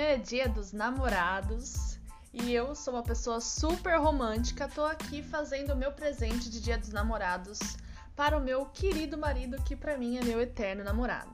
Amanhã 0.00 0.14
é 0.14 0.16
dia 0.16 0.48
dos 0.48 0.72
namorados 0.72 1.98
e 2.32 2.54
eu 2.54 2.74
sou 2.74 2.94
uma 2.94 3.02
pessoa 3.02 3.38
super 3.38 3.98
romântica. 3.98 4.66
Tô 4.66 4.82
aqui 4.82 5.22
fazendo 5.22 5.74
o 5.74 5.76
meu 5.76 5.92
presente 5.92 6.48
de 6.48 6.58
dia 6.58 6.78
dos 6.78 6.88
namorados 6.88 7.58
para 8.16 8.34
o 8.38 8.40
meu 8.40 8.64
querido 8.64 9.18
marido, 9.18 9.62
que 9.62 9.76
para 9.76 9.98
mim 9.98 10.16
é 10.16 10.24
meu 10.24 10.40
eterno 10.40 10.82
namorado. 10.82 11.28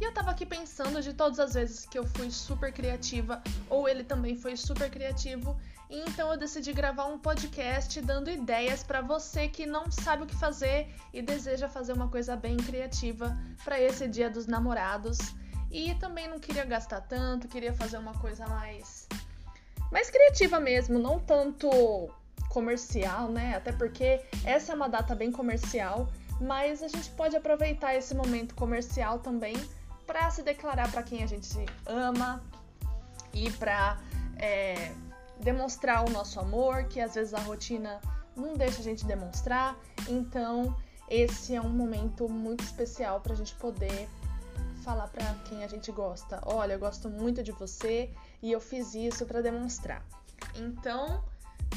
E 0.00 0.04
eu 0.04 0.12
tava 0.12 0.32
aqui 0.32 0.44
pensando 0.44 1.00
de 1.00 1.14
todas 1.14 1.38
as 1.38 1.54
vezes 1.54 1.86
que 1.86 1.96
eu 1.96 2.04
fui 2.04 2.28
super 2.28 2.72
criativa 2.72 3.40
ou 3.70 3.88
ele 3.88 4.02
também 4.02 4.34
foi 4.34 4.56
super 4.56 4.90
criativo, 4.90 5.56
e 5.88 6.00
então 6.00 6.28
eu 6.32 6.36
decidi 6.36 6.72
gravar 6.72 7.04
um 7.04 7.20
podcast 7.20 8.00
dando 8.00 8.28
ideias 8.28 8.82
para 8.82 9.00
você 9.00 9.46
que 9.46 9.64
não 9.64 9.92
sabe 9.92 10.24
o 10.24 10.26
que 10.26 10.34
fazer 10.34 10.92
e 11.14 11.22
deseja 11.22 11.68
fazer 11.68 11.92
uma 11.92 12.08
coisa 12.08 12.34
bem 12.34 12.56
criativa 12.56 13.38
para 13.62 13.80
esse 13.80 14.08
Dia 14.08 14.28
dos 14.28 14.48
Namorados. 14.48 15.18
E 15.72 15.94
também 15.94 16.28
não 16.28 16.38
queria 16.38 16.66
gastar 16.66 17.00
tanto, 17.00 17.48
queria 17.48 17.72
fazer 17.72 17.96
uma 17.96 18.12
coisa 18.12 18.46
mais 18.46 19.08
mais 19.90 20.10
criativa 20.10 20.60
mesmo, 20.60 20.98
não 20.98 21.18
tanto 21.18 21.68
comercial, 22.48 23.28
né? 23.28 23.56
Até 23.56 23.72
porque 23.72 24.20
essa 24.44 24.72
é 24.72 24.74
uma 24.74 24.88
data 24.88 25.14
bem 25.14 25.32
comercial, 25.32 26.08
mas 26.40 26.82
a 26.82 26.88
gente 26.88 27.10
pode 27.10 27.34
aproveitar 27.36 27.94
esse 27.94 28.14
momento 28.14 28.54
comercial 28.54 29.18
também 29.18 29.54
para 30.06 30.30
se 30.30 30.42
declarar 30.42 30.90
para 30.90 31.02
quem 31.02 31.22
a 31.22 31.26
gente 31.26 31.48
ama 31.86 32.42
e 33.32 33.50
para 33.52 33.98
é, 34.36 34.92
demonstrar 35.40 36.06
o 36.06 36.10
nosso 36.10 36.38
amor, 36.38 36.84
que 36.84 37.00
às 37.00 37.14
vezes 37.14 37.32
a 37.32 37.40
rotina 37.40 38.00
não 38.36 38.54
deixa 38.54 38.80
a 38.80 38.82
gente 38.82 39.06
demonstrar. 39.06 39.76
Então, 40.08 40.76
esse 41.08 41.54
é 41.54 41.60
um 41.60 41.70
momento 41.70 42.28
muito 42.28 42.62
especial 42.64 43.20
para 43.20 43.32
a 43.32 43.36
gente 43.36 43.54
poder 43.54 44.08
falar 44.82 45.08
para 45.08 45.24
quem 45.44 45.64
a 45.64 45.68
gente 45.68 45.90
gosta: 45.92 46.40
olha, 46.44 46.74
eu 46.74 46.78
gosto 46.78 47.08
muito 47.08 47.42
de 47.42 47.52
você 47.52 48.10
e 48.42 48.52
eu 48.52 48.60
fiz 48.60 48.94
isso 48.94 49.24
para 49.24 49.40
demonstrar. 49.40 50.04
Então, 50.56 51.24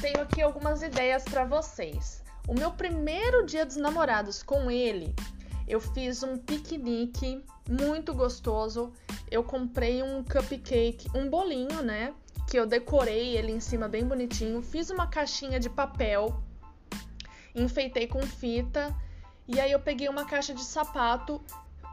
tenho 0.00 0.20
aqui 0.20 0.42
algumas 0.42 0.82
ideias 0.82 1.24
para 1.24 1.44
vocês. 1.44 2.22
O 2.46 2.54
meu 2.54 2.72
primeiro 2.72 3.46
dia 3.46 3.64
dos 3.64 3.76
namorados 3.76 4.42
com 4.42 4.70
ele, 4.70 5.14
eu 5.66 5.80
fiz 5.80 6.22
um 6.22 6.36
piquenique 6.36 7.44
muito 7.68 8.14
gostoso. 8.14 8.92
Eu 9.30 9.42
comprei 9.42 10.02
um 10.02 10.22
cupcake, 10.22 11.08
um 11.14 11.28
bolinho, 11.28 11.82
né? 11.82 12.14
Que 12.48 12.58
eu 12.58 12.66
decorei 12.66 13.36
ele 13.36 13.50
em 13.50 13.60
cima 13.60 13.88
bem 13.88 14.04
bonitinho. 14.06 14.62
Fiz 14.62 14.90
uma 14.90 15.08
caixinha 15.08 15.58
de 15.58 15.68
papel, 15.68 16.40
enfeitei 17.54 18.06
com 18.06 18.22
fita. 18.22 18.94
E 19.48 19.58
aí 19.60 19.72
eu 19.72 19.80
peguei 19.80 20.08
uma 20.08 20.24
caixa 20.24 20.54
de 20.54 20.62
sapato 20.62 21.40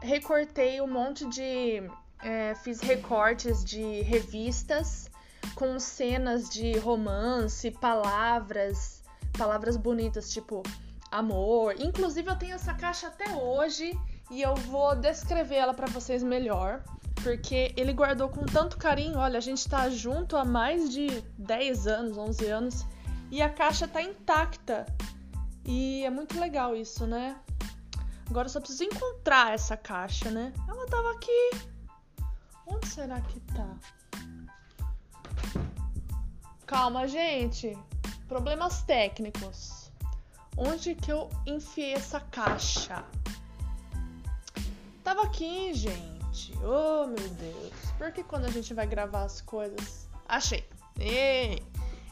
recortei 0.04 0.80
um 0.80 0.86
monte 0.86 1.26
de. 1.28 1.82
É, 2.22 2.54
fiz 2.54 2.80
recortes 2.80 3.64
de 3.64 4.00
revistas 4.02 5.10
com 5.54 5.78
cenas 5.78 6.48
de 6.48 6.78
romance, 6.78 7.70
palavras, 7.70 9.02
palavras 9.36 9.76
bonitas, 9.76 10.32
tipo 10.32 10.62
amor. 11.10 11.74
Inclusive, 11.78 12.28
eu 12.28 12.36
tenho 12.36 12.54
essa 12.54 12.72
caixa 12.74 13.08
até 13.08 13.34
hoje 13.34 13.98
e 14.30 14.40
eu 14.40 14.54
vou 14.54 14.96
descrever 14.96 15.56
ela 15.56 15.74
para 15.74 15.86
vocês 15.86 16.22
melhor. 16.22 16.82
Porque 17.22 17.72
ele 17.76 17.92
guardou 17.92 18.28
com 18.28 18.44
tanto 18.44 18.76
carinho. 18.76 19.18
Olha, 19.18 19.38
a 19.38 19.42
gente 19.42 19.68
tá 19.68 19.88
junto 19.88 20.36
há 20.36 20.44
mais 20.44 20.90
de 20.90 21.08
10 21.38 21.86
anos, 21.86 22.18
11 22.18 22.46
anos. 22.46 22.86
E 23.30 23.40
a 23.40 23.48
caixa 23.48 23.86
tá 23.86 24.02
intacta. 24.02 24.86
E 25.64 26.04
é 26.04 26.10
muito 26.10 26.38
legal 26.38 26.76
isso, 26.76 27.06
né? 27.06 27.36
Agora 28.28 28.46
eu 28.46 28.50
só 28.50 28.60
preciso 28.60 28.84
encontrar 28.84 29.52
essa 29.52 29.76
caixa, 29.76 30.30
né? 30.30 30.52
Ela 30.68 30.86
tava 30.86 31.12
aqui. 31.12 31.50
Onde 32.66 32.86
será 32.88 33.20
que 33.20 33.40
tá? 33.40 33.76
Calma, 36.66 37.06
gente. 37.06 37.76
Problemas 38.26 38.82
técnicos. 38.82 39.92
Onde 40.56 40.94
que 40.94 41.12
eu 41.12 41.28
enfiei 41.46 41.92
essa 41.94 42.20
caixa? 42.20 43.04
Tava 45.02 45.22
aqui, 45.24 45.74
gente. 45.74 46.52
Oh, 46.62 47.06
meu 47.06 47.28
Deus. 47.28 47.72
Por 47.98 48.10
que 48.12 48.24
quando 48.24 48.46
a 48.46 48.50
gente 48.50 48.72
vai 48.72 48.86
gravar 48.86 49.24
as 49.24 49.40
coisas... 49.42 50.08
Achei. 50.26 50.66
Ei. 50.98 51.62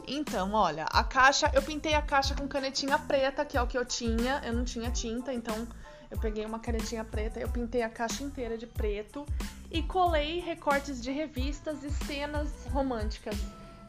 Então, 0.07 0.53
olha, 0.53 0.85
a 0.85 1.03
caixa... 1.03 1.51
Eu 1.55 1.63
pintei 1.63 1.95
a 1.95 2.03
caixa 2.03 2.35
com 2.35 2.47
canetinha 2.47 2.99
preta, 2.99 3.45
que 3.45 3.57
é 3.57 3.63
o 3.63 3.67
que 3.67 3.79
eu 3.79 3.85
tinha. 3.87 4.43
Eu 4.45 4.53
não 4.53 4.65
tinha 4.65 4.91
tinta, 4.91 5.33
então 5.33 5.67
eu 6.13 6.19
peguei 6.19 6.45
uma 6.45 6.59
canetinha 6.59 7.03
preta, 7.03 7.41
eu 7.41 7.49
pintei 7.49 7.81
a 7.81 7.89
caixa 7.89 8.23
inteira 8.23 8.59
de 8.59 8.67
preto 8.67 9.25
e 9.71 9.83
colei 9.83 10.41
recortes 10.41 11.03
de 11.03 11.11
revistas 11.11 11.83
e 11.83 11.91
cenas 11.91 12.67
românticas 12.71 13.35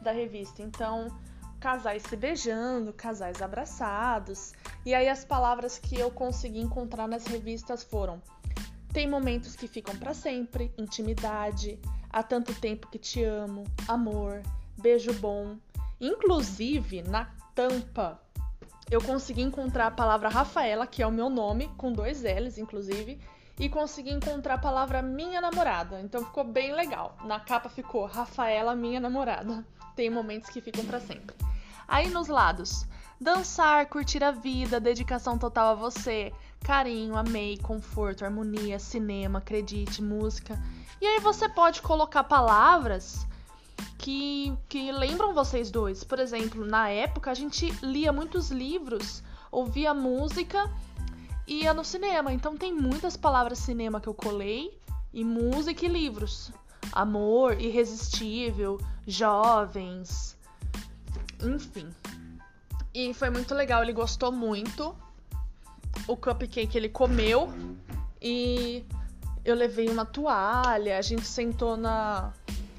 da 0.00 0.10
revista. 0.10 0.62
Então, 0.62 1.14
casais 1.60 2.02
se 2.02 2.16
beijando, 2.16 2.94
casais 2.94 3.42
abraçados. 3.42 4.54
E 4.86 4.94
aí 4.94 5.06
as 5.06 5.22
palavras 5.22 5.78
que 5.78 6.00
eu 6.00 6.10
consegui 6.10 6.60
encontrar 6.60 7.06
nas 7.06 7.26
revistas 7.26 7.84
foram: 7.84 8.22
tem 8.90 9.06
momentos 9.06 9.54
que 9.54 9.68
ficam 9.68 9.94
para 9.94 10.14
sempre, 10.14 10.72
intimidade, 10.78 11.78
há 12.08 12.22
tanto 12.22 12.54
tempo 12.54 12.88
que 12.88 12.98
te 12.98 13.22
amo, 13.22 13.64
amor, 13.86 14.40
beijo 14.80 15.12
bom. 15.12 15.58
Inclusive, 16.00 17.02
na 17.02 17.26
tampa 17.54 18.18
eu 18.90 19.00
consegui 19.00 19.42
encontrar 19.42 19.86
a 19.86 19.90
palavra 19.90 20.28
Rafaela, 20.28 20.86
que 20.86 21.02
é 21.02 21.06
o 21.06 21.12
meu 21.12 21.30
nome, 21.30 21.70
com 21.76 21.92
dois 21.92 22.22
L's, 22.22 22.58
inclusive, 22.58 23.18
e 23.58 23.68
consegui 23.68 24.10
encontrar 24.10 24.54
a 24.54 24.58
palavra 24.58 25.00
minha 25.00 25.40
namorada. 25.40 26.00
Então 26.00 26.24
ficou 26.24 26.44
bem 26.44 26.74
legal. 26.74 27.16
Na 27.24 27.40
capa 27.40 27.68
ficou 27.68 28.06
Rafaela, 28.06 28.74
minha 28.74 29.00
namorada. 29.00 29.64
Tem 29.96 30.10
momentos 30.10 30.50
que 30.50 30.60
ficam 30.60 30.84
para 30.84 31.00
sempre. 31.00 31.34
Aí 31.86 32.08
nos 32.08 32.28
lados, 32.28 32.86
dançar, 33.20 33.86
curtir 33.86 34.24
a 34.24 34.30
vida, 34.30 34.80
dedicação 34.80 35.38
total 35.38 35.72
a 35.72 35.74
você, 35.74 36.32
carinho, 36.64 37.16
amei, 37.16 37.58
conforto, 37.58 38.24
harmonia, 38.24 38.78
cinema, 38.78 39.38
acredite, 39.38 40.02
música. 40.02 40.58
E 41.00 41.06
aí 41.06 41.20
você 41.20 41.48
pode 41.48 41.82
colocar 41.82 42.24
palavras 42.24 43.26
que, 43.98 44.52
que 44.68 44.92
lembram 44.92 45.34
vocês 45.34 45.70
dois. 45.70 46.04
Por 46.04 46.18
exemplo, 46.18 46.64
na 46.64 46.88
época 46.88 47.30
a 47.30 47.34
gente 47.34 47.70
lia 47.82 48.12
muitos 48.12 48.50
livros, 48.50 49.22
ouvia 49.50 49.94
música 49.94 50.70
e 51.46 51.62
ia 51.62 51.74
no 51.74 51.84
cinema. 51.84 52.32
Então 52.32 52.56
tem 52.56 52.72
muitas 52.72 53.16
palavras 53.16 53.58
cinema 53.58 54.00
que 54.00 54.08
eu 54.08 54.14
colei, 54.14 54.78
e 55.14 55.24
música 55.24 55.86
e 55.86 55.88
livros. 55.88 56.52
Amor, 56.92 57.60
irresistível, 57.60 58.80
jovens, 59.06 60.36
enfim. 61.40 61.88
E 62.92 63.14
foi 63.14 63.30
muito 63.30 63.54
legal, 63.54 63.82
ele 63.82 63.92
gostou 63.92 64.30
muito. 64.32 64.94
O 66.08 66.16
cupcake 66.16 66.76
ele 66.76 66.88
comeu 66.88 67.50
e 68.20 68.84
eu 69.44 69.54
levei 69.54 69.88
uma 69.88 70.04
toalha, 70.04 70.98
a 70.98 71.02
gente 71.02 71.24
sentou 71.24 71.76
na 71.76 72.32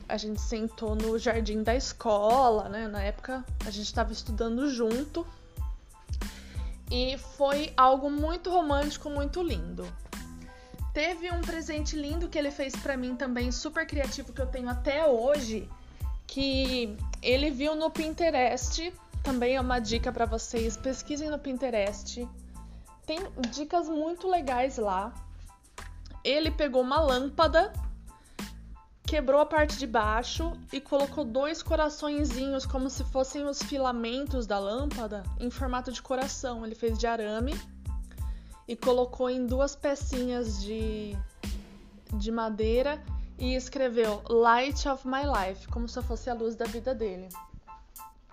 a 0.08 0.18
gente 0.18 0.40
sentou 0.40 0.96
no 0.96 1.18
jardim 1.18 1.64
da 1.64 1.76
escola, 1.76 2.70
né? 2.70 2.88
Na 2.88 3.02
época 3.02 3.44
a 3.66 3.70
gente 3.70 3.86
estava 3.86 4.12
estudando 4.12 4.70
junto. 4.70 5.26
E 6.92 7.18
foi 7.38 7.74
algo 7.76 8.10
muito 8.12 8.50
romântico, 8.50 9.10
muito 9.10 9.42
lindo. 9.42 9.86
Teve 10.94 11.32
um 11.32 11.42
presente 11.42 11.96
lindo 11.96 12.30
que 12.30 12.38
ele 12.38 12.52
fez 12.52 12.76
para 12.76 12.96
mim 12.96 13.16
também, 13.16 13.52
super 13.52 13.86
criativo 13.86 14.32
que 14.32 14.42
eu 14.42 14.46
tenho 14.46 14.70
até 14.70 15.06
hoje, 15.06 15.68
que 16.28 16.96
ele 17.22 17.50
viu 17.50 17.76
no 17.76 17.90
Pinterest. 17.90 18.94
Também 19.24 19.56
é 19.56 19.62
uma 19.62 19.80
dica 19.80 20.12
para 20.12 20.26
vocês, 20.26 20.78
pesquisem 20.78 21.30
no 21.30 21.40
Pinterest. 21.40 22.28
Tem 23.06 23.20
dicas 23.52 23.90
muito 23.90 24.30
legais 24.30 24.78
lá. 24.78 25.12
Ele 26.24 26.50
pegou 26.50 26.82
uma 26.82 27.02
lâmpada 27.02 27.74
quebrou 29.06 29.40
a 29.40 29.46
parte 29.46 29.78
de 29.78 29.86
baixo 29.86 30.52
e 30.74 30.82
colocou 30.82 31.24
dois 31.24 31.62
coraçõezinhos 31.62 32.66
como 32.66 32.90
se 32.90 33.04
fossem 33.04 33.46
os 33.46 33.62
filamentos 33.62 34.48
da 34.48 34.58
lâmpada 34.58 35.24
em 35.40 35.50
formato 35.52 35.92
de 35.92 36.02
coração. 36.02 36.66
Ele 36.66 36.74
fez 36.74 36.98
de 36.98 37.06
arame 37.06 37.54
e 38.68 38.76
colocou 38.76 39.30
em 39.30 39.46
duas 39.46 39.76
pecinhas 39.76 40.62
de, 40.64 41.16
de 42.14 42.32
madeira 42.32 43.02
e 43.38 43.54
escreveu 43.54 44.24
Light 44.28 44.88
of 44.88 45.08
My 45.08 45.22
Life, 45.24 45.68
como 45.68 45.88
se 45.88 46.02
fosse 46.02 46.30
a 46.30 46.34
luz 46.34 46.56
da 46.56 46.66
vida 46.66 46.96
dele. 46.96 47.30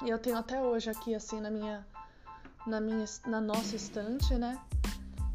E 0.03 0.09
eu 0.09 0.19
tenho 0.19 0.39
até 0.39 0.61
hoje 0.61 0.91
aqui 0.91 1.15
assim 1.15 1.41
na 1.41 1.51
minha 1.51 1.87
na 2.67 2.81
minha 2.81 3.05
na 3.27 3.41
nossa 3.41 3.77
estante, 3.77 4.35
né? 4.35 4.59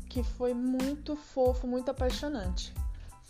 Que 0.10 0.24
foi 0.24 0.54
muito 0.54 1.16
fofo, 1.16 1.68
muito 1.68 1.92
apaixonante. 1.92 2.74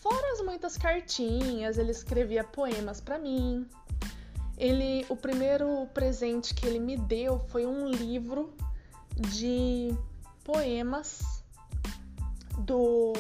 Fora 0.10 0.32
as 0.32 0.42
muitas 0.42 0.78
cartinhas, 0.78 1.78
ele 1.78 1.92
escrevia 1.92 2.42
poemas 2.42 3.02
para 3.02 3.20
mim. 3.20 3.68
Ele, 4.58 5.06
o 5.10 5.18
primeiro 5.18 5.86
presente 5.94 6.54
que 6.54 6.66
ele 6.66 6.80
me 6.80 6.96
deu 6.96 7.40
foi 7.50 7.66
um 7.66 7.90
livro 7.90 8.54
de 9.18 9.94
poemas 10.46 11.44
do 12.60 13.12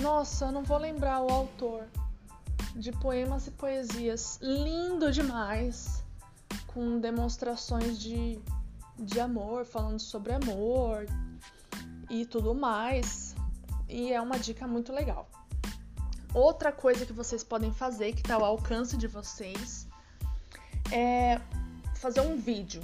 Nossa, 0.00 0.46
eu 0.46 0.52
não 0.52 0.64
vou 0.64 0.78
lembrar 0.78 1.20
o 1.20 1.30
autor. 1.30 1.86
de 2.74 2.90
poemas 2.92 3.46
e 3.46 3.50
poesias 3.50 4.38
lindo 4.40 5.12
demais, 5.12 6.02
com 6.68 6.98
demonstrações 6.98 8.00
de, 8.00 8.40
de 8.98 9.20
amor, 9.20 9.66
falando 9.66 10.00
sobre 10.00 10.32
amor 10.32 11.04
e 12.08 12.24
tudo 12.24 12.54
mais. 12.54 13.36
E 13.86 14.10
é 14.10 14.20
uma 14.22 14.38
dica 14.38 14.66
muito 14.66 14.90
legal. 14.90 15.28
Outra 16.32 16.70
coisa 16.70 17.04
que 17.04 17.12
vocês 17.12 17.42
podem 17.42 17.72
fazer, 17.72 18.12
que 18.12 18.20
está 18.20 18.36
ao 18.36 18.44
alcance 18.44 18.96
de 18.96 19.08
vocês, 19.08 19.88
é 20.92 21.40
fazer 21.96 22.20
um 22.20 22.36
vídeo. 22.36 22.82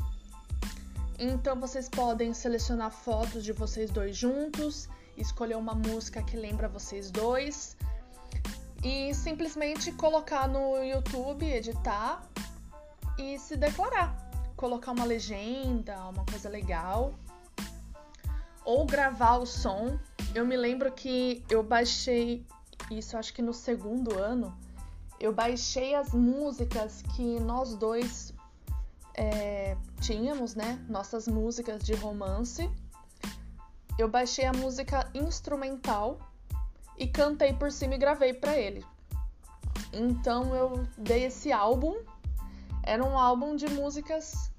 Então 1.19 1.59
vocês 1.59 1.89
podem 1.89 2.35
selecionar 2.35 2.91
fotos 2.91 3.45
de 3.45 3.53
vocês 3.53 3.91
dois 3.91 4.17
juntos, 4.17 4.89
escolher 5.17 5.57
uma 5.57 5.75
música 5.75 6.23
que 6.23 6.37
lembra 6.37 6.69
vocês 6.69 7.11
dois 7.11 7.77
e 8.85 9.15
simplesmente 9.15 9.93
colocar 9.93 10.47
no 10.49 10.83
YouTube, 10.83 11.47
editar 11.47 12.23
e 13.19 13.39
se 13.39 13.57
declarar. 13.57 14.15
Colocar 14.57 14.93
uma 14.93 15.05
legenda, 15.05 15.97
uma 16.09 16.25
coisa 16.25 16.49
legal. 16.49 17.15
Ou 18.65 18.85
gravar 18.85 19.37
o 19.37 19.47
som. 19.47 19.99
Eu 20.35 20.45
me 20.45 20.57
lembro 20.57 20.93
que 20.93 21.45
eu 21.49 21.63
baixei 21.63 22.45
isso 22.91 23.17
acho 23.17 23.33
que 23.33 23.43
no 23.43 23.53
segundo 23.53 24.19
ano, 24.19 24.57
eu 25.19 25.33
baixei 25.33 25.95
as 25.95 26.13
músicas 26.13 27.03
que 27.15 27.41
nós 27.41 27.75
dois 27.75 28.33
é, 29.15 29.77
tínhamos, 30.01 30.55
né? 30.55 30.85
Nossas 30.89 31.27
músicas 31.27 31.83
de 31.83 31.95
romance. 31.95 32.71
Eu 33.99 34.09
baixei 34.09 34.45
a 34.45 34.53
música 34.53 35.11
instrumental 35.15 36.19
e 36.99 37.07
cantei 37.07 37.55
por 37.55 37.73
cima 37.73 37.95
e 37.95 37.99
gravei 37.99 38.35
para 38.35 38.57
ele. 38.57 38.85
Então 39.93 40.55
eu 40.55 40.87
dei 40.99 41.25
esse 41.25 41.51
álbum. 41.51 41.97
Era 42.83 43.03
um 43.03 43.19
álbum 43.19 43.57
de 43.57 43.69
músicas 43.69 44.53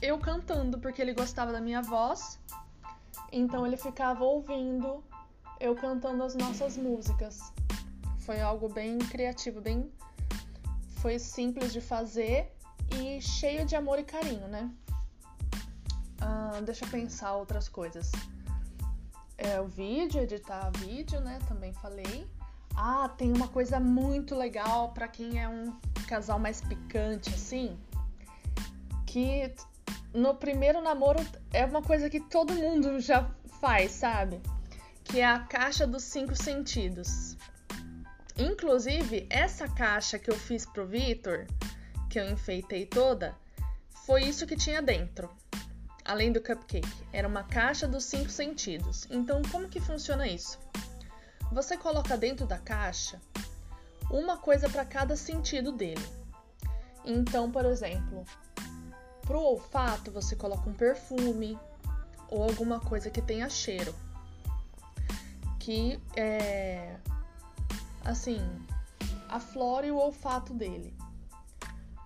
eu 0.00 0.18
cantando, 0.18 0.78
porque 0.78 1.02
ele 1.02 1.12
gostava 1.12 1.52
da 1.52 1.60
minha 1.60 1.82
voz. 1.82 2.38
Então 3.32 3.66
ele 3.66 3.76
ficava 3.76 4.24
ouvindo 4.24 5.02
eu 5.58 5.74
cantando 5.74 6.22
as 6.22 6.34
nossas 6.34 6.76
músicas. 6.76 7.52
Foi 8.26 8.40
algo 8.40 8.68
bem 8.68 8.98
criativo, 8.98 9.60
bem. 9.60 9.88
Foi 10.96 11.16
simples 11.16 11.72
de 11.72 11.80
fazer 11.80 12.52
e 13.00 13.20
cheio 13.20 13.64
de 13.64 13.76
amor 13.76 14.00
e 14.00 14.02
carinho, 14.02 14.48
né? 14.48 14.68
Ah, 16.20 16.60
deixa 16.60 16.84
eu 16.84 16.88
pensar 16.88 17.36
outras 17.36 17.68
coisas. 17.68 18.10
É, 19.38 19.60
o 19.60 19.68
vídeo, 19.68 20.20
editar 20.20 20.72
vídeo, 20.78 21.20
né? 21.20 21.38
Também 21.46 21.72
falei. 21.74 22.26
Ah, 22.74 23.08
tem 23.16 23.32
uma 23.32 23.46
coisa 23.46 23.78
muito 23.78 24.34
legal 24.34 24.90
para 24.90 25.06
quem 25.06 25.40
é 25.40 25.48
um 25.48 25.72
casal 26.08 26.40
mais 26.40 26.60
picante, 26.60 27.30
assim. 27.32 27.78
Que 29.06 29.54
no 30.12 30.34
primeiro 30.34 30.82
namoro 30.82 31.24
é 31.52 31.64
uma 31.64 31.80
coisa 31.80 32.10
que 32.10 32.18
todo 32.18 32.52
mundo 32.54 32.98
já 32.98 33.30
faz, 33.60 33.92
sabe? 33.92 34.40
Que 35.04 35.20
é 35.20 35.26
a 35.26 35.38
caixa 35.38 35.86
dos 35.86 36.02
cinco 36.02 36.34
sentidos. 36.34 37.35
Inclusive, 38.38 39.26
essa 39.30 39.66
caixa 39.66 40.18
que 40.18 40.30
eu 40.30 40.36
fiz 40.36 40.66
pro 40.66 40.86
Vitor, 40.86 41.46
que 42.10 42.20
eu 42.20 42.28
enfeitei 42.28 42.84
toda, 42.84 43.34
foi 44.04 44.24
isso 44.24 44.46
que 44.46 44.56
tinha 44.56 44.82
dentro. 44.82 45.30
Além 46.04 46.30
do 46.30 46.40
cupcake, 46.40 46.86
era 47.12 47.26
uma 47.26 47.42
caixa 47.42 47.88
dos 47.88 48.04
cinco 48.04 48.30
sentidos. 48.30 49.06
Então, 49.10 49.42
como 49.50 49.68
que 49.68 49.80
funciona 49.80 50.28
isso? 50.28 50.58
Você 51.50 51.76
coloca 51.76 52.16
dentro 52.16 52.46
da 52.46 52.58
caixa 52.58 53.20
uma 54.10 54.36
coisa 54.36 54.68
para 54.68 54.84
cada 54.84 55.16
sentido 55.16 55.72
dele. 55.72 56.06
Então, 57.04 57.50
por 57.50 57.64
exemplo, 57.64 58.24
pro 59.22 59.40
olfato 59.40 60.10
você 60.10 60.36
coloca 60.36 60.68
um 60.68 60.74
perfume 60.74 61.58
ou 62.28 62.42
alguma 62.42 62.80
coisa 62.80 63.10
que 63.10 63.22
tenha 63.22 63.48
cheiro, 63.48 63.94
que 65.58 66.00
é 66.16 66.96
assim, 68.06 68.40
a 69.28 69.40
flora 69.40 69.86
e 69.86 69.90
o 69.90 69.96
olfato 69.96 70.54
dele. 70.54 70.96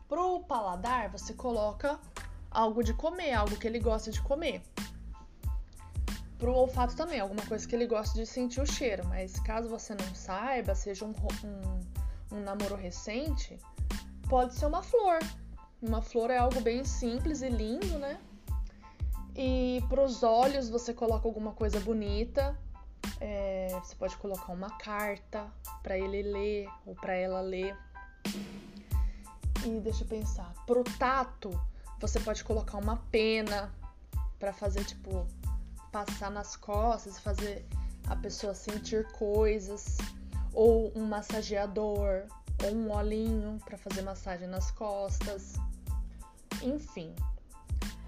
Pro 0.09 0.41
paladar, 0.41 1.11
você 1.11 1.35
coloca 1.35 2.01
algo 2.51 2.83
de 2.83 2.95
comer, 2.95 3.33
algo 3.33 3.57
que 3.57 3.67
ele 3.67 3.79
gosta 3.79 4.11
de 4.11 4.21
comer. 4.23 4.63
Pro 6.39 6.55
olfato 6.55 6.97
também, 6.97 7.21
alguma 7.21 7.45
coisa 7.47 7.69
que 7.69 7.75
ele 7.75 7.87
gosta 7.87 8.19
de 8.19 8.27
sentir 8.27 8.61
o 8.61 8.67
cheiro, 8.67 9.07
mas 9.07 9.39
caso 9.41 9.69
você 9.69 9.95
não 9.95 10.15
saiba, 10.15 10.75
seja 10.75 11.05
um, 11.05 11.11
um, 11.45 12.37
um 12.37 12.41
namoro 12.41 12.75
recente, 12.75 13.59
pode 14.29 14.55
ser 14.55 14.67
uma 14.67 14.83
flor. 14.83 15.19
Uma 15.83 16.01
flor 16.01 16.31
é 16.31 16.39
algo 16.39 16.61
bem 16.61 16.85
simples 16.85 17.43
e 17.43 17.49
lindo, 17.49 17.99
né? 17.99 18.19
E 19.37 19.85
pros 19.89 20.23
olhos 20.23 20.69
você 20.69 20.93
coloca 20.93 21.29
alguma 21.29 21.53
coisa 21.53 21.79
bonita, 21.79 22.59
é, 23.21 23.69
você 23.83 23.95
pode 23.97 24.17
colocar 24.17 24.53
uma 24.53 24.71
carta 24.79 25.47
para 25.83 25.99
ele 25.99 26.23
ler 26.23 26.69
ou 26.87 26.95
para 26.95 27.15
ela 27.15 27.41
ler. 27.41 27.77
E 29.65 29.81
deixa 29.81 30.05
eu 30.05 30.09
pensar. 30.09 30.53
Pro 30.67 30.83
tato, 30.99 31.51
você 32.01 32.19
pode 32.19 32.43
colocar 32.45 32.79
uma 32.79 32.97
pena 33.11 33.71
para 34.39 34.53
fazer 34.53 34.85
tipo 34.85 35.27
passar 35.93 36.31
nas 36.31 36.57
costas, 36.57 37.19
fazer 37.19 37.67
a 38.09 38.17
pessoa 38.17 38.55
sentir 38.55 39.07
coisas, 39.13 39.99
ou 40.53 40.93
um 40.97 41.07
massageador, 41.07 42.25
ou 42.65 42.75
um 42.75 42.93
olhinho 42.93 43.59
para 43.65 43.77
fazer 43.77 44.03
massagem 44.03 44.49
nas 44.49 44.71
costas. 44.71 45.55
Enfim, 46.63 47.15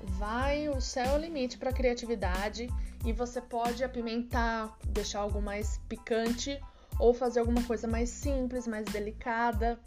vai 0.04 0.69
o 0.69 0.81
céu 0.81 1.04
é 1.04 1.14
o 1.14 1.19
limite 1.19 1.58
para 1.58 1.72
criatividade 1.72 2.69
e 3.04 3.12
você 3.12 3.40
pode 3.40 3.82
apimentar, 3.82 4.76
deixar 4.88 5.20
algo 5.20 5.40
mais 5.40 5.78
picante 5.88 6.60
ou 6.99 7.12
fazer 7.12 7.40
alguma 7.40 7.62
coisa 7.64 7.87
mais 7.88 8.10
simples, 8.10 8.66
mais 8.66 8.84
delicada. 8.87 9.78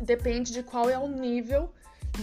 Depende 0.00 0.52
de 0.52 0.62
qual 0.62 0.88
é 0.88 0.98
o 0.98 1.08
nível 1.08 1.72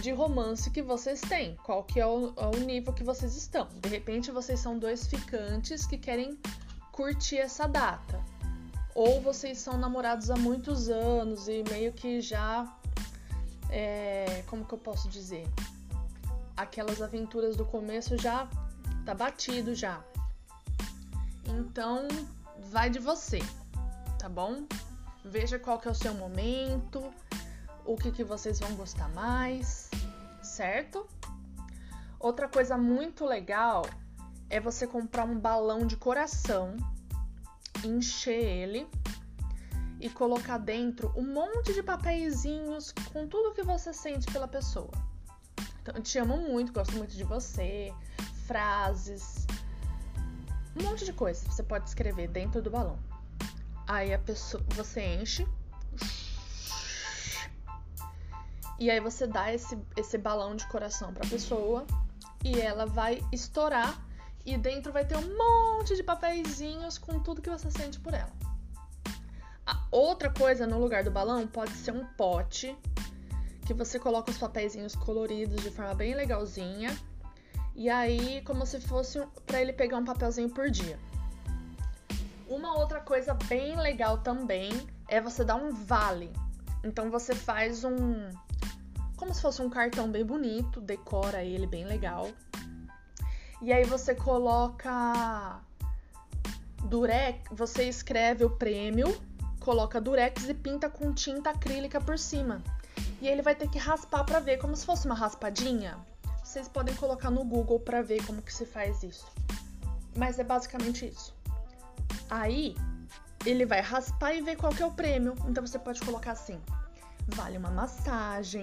de 0.00 0.10
romance 0.12 0.70
que 0.70 0.82
vocês 0.82 1.20
têm, 1.20 1.56
qual 1.62 1.84
que 1.84 2.00
é 2.00 2.06
o, 2.06 2.32
é 2.36 2.46
o 2.46 2.60
nível 2.60 2.92
que 2.92 3.04
vocês 3.04 3.36
estão. 3.36 3.68
De 3.80 3.88
repente 3.88 4.30
vocês 4.30 4.60
são 4.60 4.78
dois 4.78 5.06
ficantes 5.06 5.86
que 5.86 5.98
querem 5.98 6.38
curtir 6.92 7.38
essa 7.38 7.66
data. 7.66 8.22
Ou 8.94 9.20
vocês 9.20 9.58
são 9.58 9.76
namorados 9.76 10.30
há 10.30 10.36
muitos 10.36 10.88
anos 10.88 11.48
e 11.48 11.62
meio 11.70 11.92
que 11.92 12.20
já. 12.20 12.74
É, 13.68 14.42
como 14.46 14.64
que 14.64 14.72
eu 14.72 14.78
posso 14.78 15.08
dizer? 15.08 15.46
Aquelas 16.56 17.02
aventuras 17.02 17.56
do 17.56 17.64
começo 17.64 18.16
já 18.16 18.48
tá 19.04 19.14
batido 19.14 19.74
já. 19.74 20.02
Então, 21.44 22.08
vai 22.70 22.90
de 22.90 22.98
você, 22.98 23.38
tá 24.18 24.28
bom? 24.28 24.66
Veja 25.24 25.58
qual 25.58 25.78
que 25.78 25.86
é 25.86 25.90
o 25.90 25.94
seu 25.94 26.14
momento, 26.14 27.12
o 27.84 27.96
que, 27.96 28.10
que 28.10 28.24
vocês 28.24 28.58
vão 28.58 28.74
gostar 28.74 29.08
mais, 29.10 29.90
certo? 30.42 31.06
Outra 32.18 32.48
coisa 32.48 32.76
muito 32.76 33.24
legal 33.24 33.84
é 34.48 34.58
você 34.58 34.86
comprar 34.86 35.24
um 35.24 35.38
balão 35.38 35.86
de 35.86 35.96
coração, 35.96 36.76
encher 37.84 38.42
ele 38.42 38.88
e 40.00 40.10
colocar 40.10 40.58
dentro 40.58 41.12
um 41.16 41.32
monte 41.32 41.72
de 41.72 41.82
papeizinhos 41.82 42.92
com 43.12 43.26
tudo 43.28 43.54
que 43.54 43.62
você 43.62 43.92
sente 43.92 44.30
pela 44.32 44.48
pessoa. 44.48 45.05
Então, 45.88 46.02
te 46.02 46.18
amo 46.18 46.36
muito, 46.36 46.72
gosto 46.72 46.96
muito 46.96 47.14
de 47.14 47.22
você, 47.22 47.94
frases, 48.44 49.46
um 50.78 50.82
monte 50.82 51.04
de 51.04 51.12
coisa 51.12 51.48
você 51.48 51.62
pode 51.62 51.88
escrever 51.88 52.26
dentro 52.28 52.60
do 52.60 52.68
balão. 52.68 52.98
Aí 53.86 54.12
a 54.12 54.18
pessoa, 54.18 54.62
você 54.70 55.00
enche. 55.00 55.46
E 58.80 58.90
aí 58.90 58.98
você 58.98 59.28
dá 59.28 59.54
esse, 59.54 59.78
esse 59.96 60.18
balão 60.18 60.56
de 60.56 60.66
coração 60.66 61.14
para 61.14 61.24
a 61.24 61.30
pessoa. 61.30 61.86
E 62.44 62.60
ela 62.60 62.84
vai 62.84 63.22
estourar. 63.32 64.04
E 64.44 64.58
dentro 64.58 64.92
vai 64.92 65.04
ter 65.04 65.16
um 65.16 65.38
monte 65.38 65.94
de 65.94 66.02
papeizinhos 66.02 66.98
com 66.98 67.20
tudo 67.20 67.40
que 67.40 67.48
você 67.48 67.70
sente 67.70 68.00
por 68.00 68.12
ela. 68.12 68.32
A 69.64 69.86
outra 69.90 70.30
coisa 70.30 70.66
no 70.66 70.80
lugar 70.80 71.04
do 71.04 71.12
balão 71.12 71.46
pode 71.46 71.72
ser 71.72 71.92
um 71.92 72.04
pote 72.04 72.76
que 73.66 73.74
você 73.74 73.98
coloca 73.98 74.30
os 74.30 74.38
papeizinhos 74.38 74.94
coloridos 74.94 75.62
de 75.62 75.70
forma 75.70 75.94
bem 75.94 76.14
legalzinha. 76.14 76.96
E 77.74 77.90
aí, 77.90 78.40
como 78.42 78.64
se 78.64 78.80
fosse 78.80 79.20
para 79.44 79.60
ele 79.60 79.72
pegar 79.72 79.98
um 79.98 80.04
papelzinho 80.04 80.48
por 80.48 80.70
dia. 80.70 80.98
Uma 82.48 82.78
outra 82.78 83.00
coisa 83.00 83.34
bem 83.34 83.76
legal 83.76 84.18
também 84.18 84.70
é 85.08 85.20
você 85.20 85.44
dar 85.44 85.56
um 85.56 85.72
vale. 85.72 86.32
Então 86.84 87.10
você 87.10 87.34
faz 87.34 87.84
um 87.84 88.30
como 89.16 89.34
se 89.34 89.40
fosse 89.40 89.62
um 89.62 89.70
cartão 89.70 90.10
bem 90.10 90.24
bonito, 90.24 90.80
decora 90.80 91.42
ele 91.42 91.66
bem 91.66 91.84
legal. 91.84 92.30
E 93.60 93.72
aí 93.72 93.84
você 93.84 94.14
coloca 94.14 95.60
durex, 96.84 97.40
você 97.50 97.88
escreve 97.88 98.44
o 98.44 98.50
prêmio 98.50 99.18
coloca 99.66 100.00
durex 100.00 100.48
e 100.48 100.54
pinta 100.54 100.88
com 100.88 101.12
tinta 101.12 101.50
acrílica 101.50 102.00
por 102.00 102.16
cima. 102.16 102.62
E 103.20 103.28
ele 103.28 103.42
vai 103.42 103.54
ter 103.54 103.68
que 103.68 103.78
raspar 103.78 104.24
para 104.24 104.40
ver, 104.40 104.58
como 104.58 104.76
se 104.76 104.84
fosse 104.84 105.06
uma 105.06 105.14
raspadinha. 105.14 105.98
Vocês 106.44 106.68
podem 106.68 106.94
colocar 106.94 107.30
no 107.30 107.44
Google 107.44 107.80
para 107.80 108.02
ver 108.02 108.24
como 108.26 108.42
que 108.42 108.52
se 108.52 108.66
faz 108.66 109.02
isso. 109.02 109.26
Mas 110.16 110.38
é 110.38 110.44
basicamente 110.44 111.06
isso. 111.06 111.34
Aí, 112.30 112.76
ele 113.44 113.64
vai 113.64 113.80
raspar 113.80 114.34
e 114.34 114.40
ver 114.40 114.56
qual 114.56 114.72
que 114.72 114.82
é 114.82 114.86
o 114.86 114.90
prêmio. 114.90 115.34
Então 115.48 115.66
você 115.66 115.78
pode 115.78 116.00
colocar 116.00 116.32
assim: 116.32 116.60
vale 117.28 117.56
uma 117.56 117.70
massagem, 117.70 118.62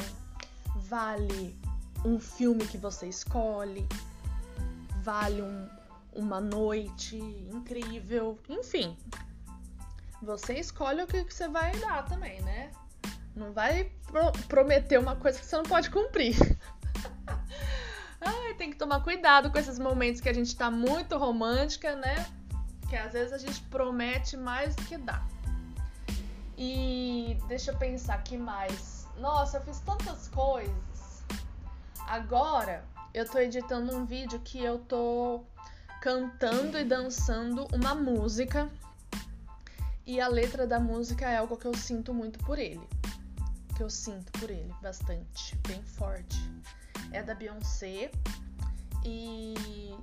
vale 0.75 1.57
um 2.05 2.19
filme 2.19 2.67
que 2.67 2.77
você 2.77 3.07
escolhe, 3.07 3.87
vale 5.01 5.41
um, 5.41 5.69
uma 6.13 6.41
noite 6.41 7.17
incrível, 7.17 8.37
enfim. 8.49 8.97
Você 10.21 10.53
escolhe 10.53 11.01
o 11.01 11.07
que, 11.07 11.23
que 11.25 11.33
você 11.33 11.47
vai 11.47 11.75
dar 11.79 12.05
também, 12.05 12.41
né? 12.41 12.71
Não 13.35 13.51
vai 13.51 13.91
pro 14.05 14.31
prometer 14.47 14.99
uma 14.99 15.15
coisa 15.15 15.39
que 15.39 15.45
você 15.45 15.55
não 15.55 15.63
pode 15.63 15.89
cumprir. 15.89 16.35
Ai, 18.21 18.53
tem 18.53 18.69
que 18.69 18.77
tomar 18.77 19.01
cuidado 19.01 19.51
com 19.51 19.57
esses 19.57 19.79
momentos 19.79 20.21
que 20.21 20.29
a 20.29 20.33
gente 20.33 20.55
tá 20.55 20.69
muito 20.69 21.17
romântica, 21.17 21.95
né? 21.95 22.27
Que 22.89 22.95
às 22.95 23.13
vezes 23.13 23.33
a 23.33 23.37
gente 23.37 23.59
promete 23.63 24.37
mais 24.37 24.75
do 24.75 24.83
que 24.83 24.97
dá. 24.97 25.21
E 26.57 27.37
deixa 27.47 27.71
eu 27.71 27.77
pensar 27.77 28.23
que 28.23 28.37
mais. 28.37 29.07
Nossa, 29.17 29.57
eu 29.57 29.61
fiz 29.63 29.79
tantas 29.79 30.27
coisas. 30.27 31.23
Agora 32.07 32.85
eu 33.13 33.27
tô 33.27 33.39
editando 33.39 33.95
um 33.95 34.05
vídeo 34.05 34.39
que 34.39 34.63
eu 34.63 34.79
tô 34.79 35.43
cantando 36.01 36.77
e 36.77 36.83
dançando 36.83 37.67
uma 37.73 37.95
música. 37.95 38.69
E 40.05 40.19
a 40.19 40.27
letra 40.27 40.67
da 40.67 40.79
música 40.79 41.29
é 41.29 41.37
algo 41.37 41.57
que 41.57 41.65
eu 41.65 41.73
sinto 41.73 42.13
muito 42.13 42.37
por 42.39 42.59
ele. 42.59 42.87
Que 43.75 43.83
eu 43.83 43.89
sinto 43.89 44.31
por 44.39 44.49
ele 44.49 44.73
bastante, 44.81 45.55
bem 45.67 45.81
forte. 45.83 46.37
É 47.11 47.21
da 47.23 47.33
Beyoncé 47.33 48.11
e 49.03 49.95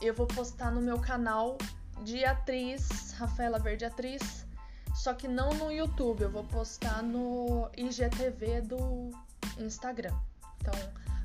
eu 0.00 0.14
vou 0.14 0.26
postar 0.26 0.70
no 0.70 0.80
meu 0.80 0.98
canal 0.98 1.56
de 2.02 2.24
atriz, 2.24 3.12
Rafaela 3.12 3.58
Verde 3.58 3.84
Atriz, 3.84 4.46
só 4.94 5.14
que 5.14 5.28
não 5.28 5.50
no 5.54 5.70
YouTube, 5.70 6.22
eu 6.22 6.30
vou 6.30 6.44
postar 6.44 7.02
no 7.02 7.70
IGTV 7.76 8.62
do 8.62 9.10
Instagram. 9.58 10.14
Então, 10.60 10.74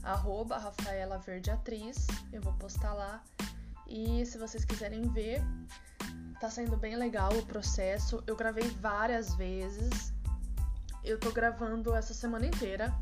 arroba 0.03 0.57
Rafaela 0.57 1.17
Verde 1.17 1.51
Atriz, 1.51 2.07
eu 2.31 2.41
vou 2.41 2.53
postar 2.53 2.93
lá. 2.93 3.23
E 3.87 4.25
se 4.25 4.37
vocês 4.37 4.65
quiserem 4.65 5.01
ver, 5.09 5.41
tá 6.39 6.49
sendo 6.49 6.75
bem 6.77 6.95
legal 6.95 7.33
o 7.33 7.45
processo. 7.45 8.23
Eu 8.27 8.35
gravei 8.35 8.67
várias 8.69 9.35
vezes. 9.35 10.13
Eu 11.03 11.19
tô 11.19 11.31
gravando 11.31 11.95
essa 11.95 12.13
semana 12.13 12.45
inteira. 12.45 12.93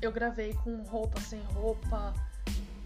Eu 0.00 0.10
gravei 0.10 0.54
com 0.54 0.82
roupa 0.82 1.20
sem 1.20 1.40
roupa. 1.42 2.14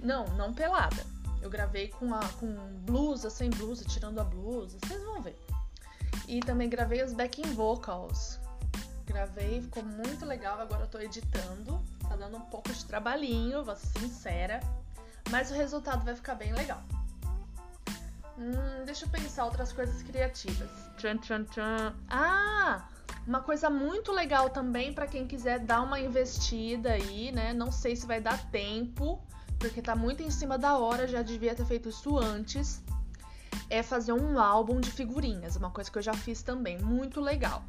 Não, 0.00 0.26
não 0.37 0.52
pelada. 0.52 1.04
Eu 1.40 1.48
gravei 1.48 1.88
com 1.88 2.12
a 2.14 2.20
com 2.40 2.52
blusa, 2.84 3.30
sem 3.30 3.50
blusa, 3.50 3.84
tirando 3.84 4.20
a 4.20 4.25
blusa. 4.25 4.78
Vocês 4.80 5.02
vão 5.02 5.22
ver. 5.22 5.38
E 6.26 6.40
também 6.40 6.68
gravei 6.68 7.02
os 7.02 7.12
backing 7.12 7.54
vocals. 7.54 8.38
Gravei, 9.06 9.62
ficou 9.62 9.84
muito 9.84 10.26
legal. 10.26 10.60
Agora 10.60 10.82
eu 10.82 10.88
tô 10.88 10.98
editando. 10.98 11.80
Tá 12.08 12.16
dando 12.16 12.37
um 12.37 12.46
pouco 12.46 12.72
de 12.72 12.84
trabalhinho, 12.84 13.64
vou 13.64 13.76
ser 13.76 14.00
sincera. 14.00 14.60
Mas 15.30 15.50
o 15.50 15.54
resultado 15.54 16.04
vai 16.04 16.14
ficar 16.14 16.34
bem 16.34 16.52
legal. 16.52 16.82
Hum, 18.38 18.84
deixa 18.84 19.04
eu 19.04 19.08
pensar 19.10 19.44
outras 19.44 19.72
coisas 19.72 20.02
criativas. 20.02 20.70
Tchan, 20.96 21.18
tchan, 21.18 21.44
tchan. 21.44 21.94
Ah! 22.08 22.88
Uma 23.28 23.42
coisa 23.42 23.68
muito 23.68 24.11
legal 24.11 24.49
também 24.49 24.92
para 24.92 25.06
quem 25.06 25.26
quiser 25.26 25.61
dar 25.61 25.82
uma 25.82 26.00
investida 26.00 26.92
aí, 26.92 27.30
né? 27.30 27.52
Não 27.52 27.70
sei 27.70 27.94
se 27.94 28.06
vai 28.06 28.20
dar 28.20 28.50
tempo, 28.50 29.23
porque 29.58 29.82
tá 29.82 29.94
muito 29.94 30.23
em 30.23 30.30
cima 30.30 30.56
da 30.56 30.78
hora, 30.78 31.06
já 31.06 31.23
devia 31.23 31.54
ter 31.54 31.66
feito 31.66 31.90
isso 31.90 32.18
antes 32.18 32.82
é 33.70 33.82
fazer 33.82 34.12
um 34.12 34.38
álbum 34.40 34.80
de 34.80 34.90
figurinhas, 34.90 35.56
uma 35.56 35.70
coisa 35.70 35.90
que 35.90 35.99
eu 35.99 36.02
já 36.02 36.14
fiz 36.14 36.42
também, 36.42 36.78
muito 36.78 37.20
legal. 37.20 37.62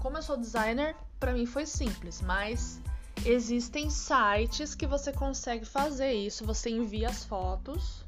Como 0.00 0.16
eu 0.16 0.22
sou 0.22 0.36
designer, 0.36 0.94
para 1.18 1.32
mim 1.32 1.44
foi 1.44 1.66
simples, 1.66 2.22
mas 2.22 2.80
existem 3.26 3.90
sites 3.90 4.74
que 4.74 4.86
você 4.86 5.12
consegue 5.12 5.64
fazer 5.64 6.12
isso, 6.12 6.44
você 6.44 6.70
envia 6.70 7.08
as 7.08 7.24
fotos 7.24 8.04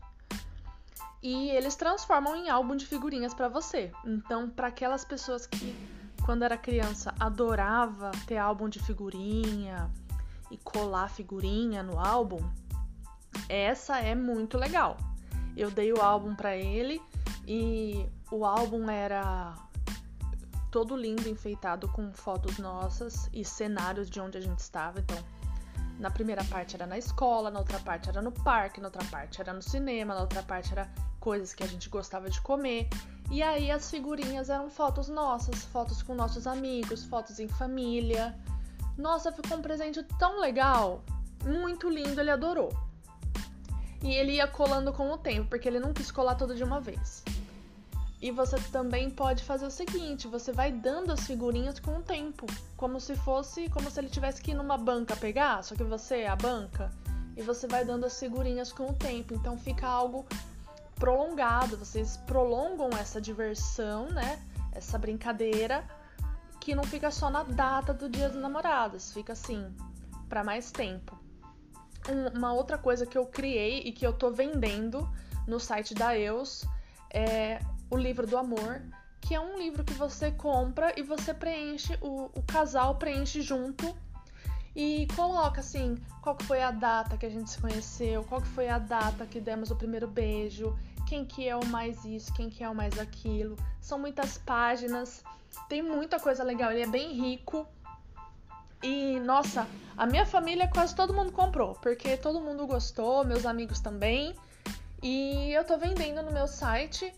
e 1.23 1.51
eles 1.51 1.75
transformam 1.77 2.37
em 2.37 2.49
álbum 2.49 2.77
de 2.77 2.87
figurinhas 2.87 3.35
para 3.35 3.49
você. 3.49 3.93
Então, 4.05 4.49
para 4.49 4.69
aquelas 4.69 5.05
pessoas 5.05 5.47
que 5.47 5.75
quando 6.25 6.45
era 6.45 6.57
criança 6.57 7.15
adorava 7.19 8.11
ter 8.27 8.39
álbum 8.39 8.69
de 8.69 8.79
figurinha 8.79 9.91
e 10.51 10.57
colar 10.59 11.09
figurinha 11.09 11.83
no 11.83 11.99
álbum, 11.99 12.41
essa 13.49 13.99
é 13.99 14.15
muito 14.15 14.57
legal. 14.57 14.97
Eu 15.57 15.71
dei 15.71 15.93
o 15.93 16.01
álbum 16.01 16.35
para 16.35 16.57
ele 16.57 17.01
e 17.47 18.07
o 18.31 18.45
álbum 18.45 18.89
era 18.89 19.55
todo 20.71 20.97
lindo, 20.97 21.29
enfeitado 21.29 21.87
com 21.89 22.13
fotos 22.15 22.59
nossas 22.59 23.29
e 23.33 23.45
cenários 23.45 24.09
de 24.09 24.21
onde 24.21 24.39
a 24.39 24.41
gente 24.41 24.61
estava. 24.61 25.01
Então, 25.01 25.19
na 25.99 26.11
primeira 26.11 26.43
parte 26.45 26.75
era 26.75 26.87
na 26.87 26.97
escola, 26.97 27.51
na 27.51 27.59
outra 27.59 27.79
parte 27.79 28.09
era 28.09 28.23
no 28.23 28.33
parque, 28.33 28.81
na 28.81 28.89
outra 28.89 29.05
parte 29.05 29.41
era 29.41 29.53
no 29.53 29.63
cinema, 29.63 30.15
na 30.15 30.23
outra 30.23 30.43
parte 30.43 30.73
era 30.73 30.91
coisas 31.21 31.53
que 31.55 31.63
a 31.63 31.67
gente 31.67 31.89
gostava 31.89 32.31
de 32.31 32.41
comer. 32.41 32.89
E 33.31 33.43
aí 33.43 33.71
as 33.71 33.91
figurinhas 33.91 34.51
eram 34.51 34.69
fotos 34.69 35.09
nossas, 35.09 35.65
fotos 35.65 36.03
com 36.03 36.15
nossos 36.15 36.47
amigos, 36.47 37.05
fotos 37.05 37.39
em 37.39 37.49
família. 37.49 38.37
Nossa, 38.97 39.33
ficou 39.33 39.59
um 39.59 39.63
presente 39.63 40.03
tão 40.19 40.41
legal, 40.41 41.03
muito 41.45 41.89
lindo, 41.89 42.21
ele 42.21 42.31
adorou. 42.31 42.73
E 44.03 44.13
ele 44.13 44.33
ia 44.33 44.47
colando 44.47 44.93
com 44.93 45.11
o 45.11 45.17
tempo, 45.17 45.49
porque 45.49 45.69
ele 45.69 45.81
não 45.81 45.93
quis 45.93 46.11
colar 46.11 46.35
tudo 46.35 46.55
de 46.55 46.65
uma 46.65 46.81
vez. 46.81 47.25
E 48.21 48.31
você 48.31 48.57
também 48.71 49.11
pode 49.11 49.43
fazer 49.43 49.67
o 49.67 49.71
seguinte, 49.71 50.29
você 50.29 50.53
vai 50.53 50.71
dando 50.71 51.13
as 51.13 51.27
figurinhas 51.27 51.81
com 51.81 51.99
o 51.99 52.03
tempo, 52.03 52.47
como 52.77 53.01
se 53.01 53.17
fosse, 53.17 53.69
como 53.71 53.91
se 53.91 53.99
ele 53.99 54.09
tivesse 54.09 54.41
que 54.41 54.53
ir 54.53 54.55
numa 54.55 54.79
banca 54.79 55.17
pegar, 55.17 55.65
só 55.65 55.75
que 55.75 55.83
você 55.83 56.19
é 56.19 56.29
a 56.29 56.37
banca, 56.37 56.93
e 57.37 57.43
você 57.43 57.67
vai 57.67 57.85
dando 57.85 58.07
as 58.07 58.19
figurinhas 58.19 58.73
com 58.73 58.91
o 58.91 58.93
tempo, 58.93 59.35
então 59.35 59.59
fica 59.59 59.89
algo 59.89 60.25
prolongado, 61.03 61.77
vocês 61.77 62.17
prolongam 62.17 62.89
essa 62.91 63.21
diversão, 63.21 64.09
né? 64.11 64.41
Essa 64.71 64.97
brincadeira 64.97 65.85
que 66.61 66.77
não 66.77 66.85
fica 66.85 67.11
só 67.11 67.29
na 67.29 67.43
data 67.43 67.93
do 67.93 68.09
Dia 68.09 68.29
dos 68.29 68.41
Namorados, 68.41 69.13
fica 69.13 69.33
assim 69.33 69.75
para 70.29 70.45
mais 70.45 70.71
tempo. 70.71 71.19
uma 72.33 72.53
outra 72.53 72.79
coisa 72.79 73.05
que 73.05 73.19
eu 73.19 73.27
criei 73.27 73.81
e 73.81 73.91
que 73.91 74.07
eu 74.07 74.13
tô 74.13 74.31
vendendo 74.31 75.13
no 75.45 75.59
site 75.59 75.93
da 75.93 76.17
EUS 76.17 76.65
é 77.13 77.59
o 77.91 77.97
livro 77.97 78.25
do 78.25 78.39
amor, 78.39 78.81
que 79.21 79.35
é 79.35 79.41
um 79.41 79.59
livro 79.59 79.83
que 79.83 79.95
você 79.95 80.31
compra 80.31 80.93
e 80.97 81.03
você 81.03 81.35
preenche, 81.35 81.99
o, 82.01 82.27
o 82.27 82.43
casal 82.45 82.95
preenche 82.95 83.43
junto 83.43 83.93
e 84.75 85.09
coloca 85.17 85.61
assim, 85.61 85.97
qual 86.21 86.37
que 86.37 86.45
foi 86.45 86.63
a 86.63 86.71
data 86.71 87.19
que 87.19 87.27
a 87.27 87.29
gente 87.29 87.51
se 87.51 87.61
conheceu, 87.61 88.23
qual 88.23 88.41
que 88.41 88.49
foi 88.49 88.69
a 88.69 88.79
data 88.79 89.27
que 89.27 89.41
demos 89.41 89.73
o 89.73 89.77
primeiro 89.77 90.07
beijo, 90.07 90.79
quem 91.13 91.27
que 91.27 91.47
é 91.47 91.55
o 91.55 91.63
mais 91.67 92.07
isso, 92.07 92.33
quem 92.33 92.49
que 92.49 92.65
é 92.65 92.71
o 92.71 92.75
mais 92.75 92.99
aquilo. 92.99 93.55
São 93.83 93.99
muitas 93.99 94.39
páginas, 94.39 95.23
tem 95.69 95.83
muita 95.83 96.19
coisa 96.19 96.43
legal, 96.43 96.73
ele 96.73 96.85
é 96.85 96.87
bem 96.87 97.13
rico. 97.13 97.67
E 98.83 99.21
nossa, 99.21 99.69
a 99.95 100.07
minha 100.07 100.25
família 100.25 100.67
quase 100.69 100.97
todo 100.97 101.13
mundo 101.13 101.31
comprou, 101.31 101.75
porque 101.75 102.17
todo 102.17 102.41
mundo 102.41 102.67
gostou, 102.67 103.27
meus 103.27 103.45
amigos 103.45 103.79
também. 103.79 104.35
E 105.03 105.53
eu 105.53 105.63
tô 105.65 105.77
vendendo 105.77 106.23
no 106.23 106.33
meu 106.33 106.49
site 106.49 107.13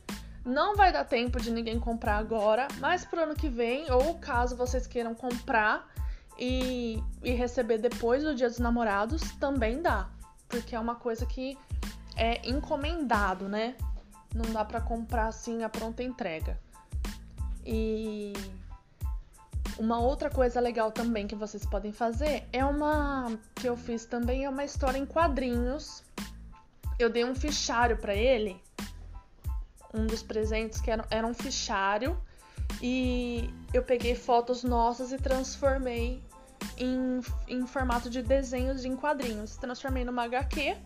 não 0.45 0.75
vai 0.75 0.93
dar 0.93 1.05
tempo 1.05 1.41
de 1.41 1.53
ninguém 1.53 1.79
comprar 1.79 2.17
agora, 2.17 2.67
mas 2.81 3.05
pro 3.05 3.23
ano 3.23 3.37
que 3.37 3.49
vem, 3.49 3.91
ou 3.93 4.17
caso 4.17 4.57
vocês 4.57 4.89
queiram 4.89 5.15
comprar 5.15 5.89
e, 6.37 7.01
e 7.23 7.31
receber 7.31 7.79
depois 7.79 8.25
do 8.25 8.35
Dia 8.35 8.49
dos 8.49 8.59
Namorados, 8.59 9.23
também 9.39 9.81
dá. 9.81 10.09
Porque 10.49 10.75
é 10.75 10.81
uma 10.81 10.97
coisa 10.97 11.25
que 11.25 11.57
é 12.17 12.47
encomendado, 12.49 13.49
né? 13.49 13.77
Não 14.35 14.53
dá 14.53 14.65
para 14.65 14.81
comprar 14.81 15.29
assim 15.29 15.63
a 15.63 15.69
pronta 15.69 16.03
entrega. 16.03 16.59
E 17.65 18.33
uma 19.79 19.99
outra 19.99 20.31
coisa 20.31 20.61
legal 20.61 20.93
também 20.93 21.27
que 21.27 21.35
vocês 21.35 21.65
podem 21.65 21.93
fazer 21.93 22.47
é 22.53 22.65
uma 22.65 23.39
que 23.55 23.69
eu 23.69 23.77
fiz 23.77 24.05
também 24.05 24.45
é 24.45 24.49
uma 24.49 24.65
história 24.65 24.99
em 24.99 25.07
quadrinhos. 25.07 26.03
Eu 26.99 27.11
dei 27.11 27.25
um 27.25 27.35
fichário 27.35 27.97
para 27.97 28.15
ele 28.15 28.61
um 29.95 30.07
dos 30.07 30.23
presentes 30.23 30.81
que 30.81 30.91
era, 30.91 31.07
era 31.09 31.27
um 31.27 31.33
fichário 31.33 32.19
e 32.83 33.49
eu 33.73 33.83
peguei 33.83 34.15
fotos 34.15 34.65
nossas 34.65 35.13
e 35.13 35.17
transformei 35.17 36.23
em, 36.77 37.21
em 37.47 37.67
formato 37.67 38.11
de 38.11 38.21
desenhos 38.21 38.85
em 38.85 38.97
quadrinhos. 38.97 39.57
Transformei 39.57 40.05
numa 40.05 40.25
HQ 40.25 40.77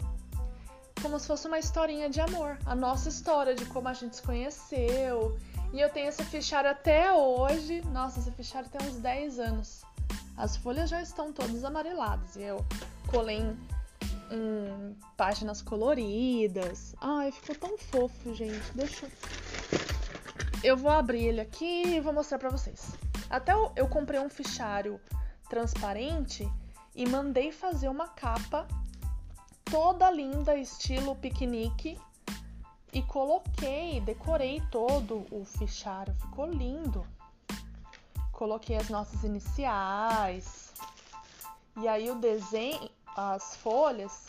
como 1.00 1.18
se 1.18 1.26
fosse 1.26 1.46
uma 1.46 1.58
historinha 1.58 2.08
de 2.08 2.20
amor, 2.20 2.58
a 2.66 2.74
nossa 2.74 3.08
história 3.08 3.54
de 3.54 3.64
como 3.66 3.88
a 3.88 3.92
gente 3.92 4.16
se 4.16 4.22
conheceu 4.22 5.38
E 5.72 5.80
eu 5.80 5.88
tenho 5.90 6.08
esse 6.08 6.24
fichário 6.24 6.70
até 6.70 7.12
hoje. 7.12 7.82
Nossa, 7.92 8.20
esse 8.20 8.30
fichário 8.32 8.68
tem 8.70 8.88
uns 8.88 8.96
10 8.96 9.38
anos. 9.38 9.82
As 10.36 10.56
folhas 10.56 10.88
já 10.88 11.02
estão 11.02 11.32
todas 11.32 11.64
amareladas. 11.64 12.36
E 12.36 12.42
eu 12.42 12.64
colei 13.06 13.38
em, 13.38 13.58
em 14.30 14.96
páginas 15.16 15.60
coloridas. 15.60 16.94
Ai, 17.00 17.30
ficou 17.32 17.54
tão 17.56 17.78
fofo, 17.78 18.34
gente. 18.34 18.72
Deixa 18.74 19.06
eu... 19.06 19.10
Eu 20.64 20.76
vou 20.76 20.90
abrir 20.90 21.24
ele 21.24 21.40
aqui 21.40 21.82
e 21.86 22.00
vou 22.00 22.12
mostrar 22.12 22.38
pra 22.38 22.50
vocês. 22.50 22.92
Até 23.30 23.52
eu, 23.52 23.70
eu 23.76 23.86
comprei 23.88 24.18
um 24.18 24.28
fichário 24.28 25.00
transparente 25.48 26.50
e 26.94 27.06
mandei 27.06 27.52
fazer 27.52 27.88
uma 27.88 28.08
capa 28.08 28.66
toda 29.70 30.10
linda, 30.10 30.56
estilo 30.56 31.14
piquenique. 31.16 31.98
E 32.92 33.02
coloquei, 33.02 34.00
decorei 34.00 34.62
todo 34.70 35.26
o 35.30 35.44
fichário, 35.44 36.14
ficou 36.14 36.46
lindo. 36.46 37.06
Coloquei 38.32 38.76
as 38.76 38.88
nossas 38.88 39.24
iniciais. 39.24 40.72
E 41.76 41.86
aí 41.86 42.10
o 42.10 42.14
desenho, 42.14 42.90
as 43.14 43.56
folhas. 43.56 44.28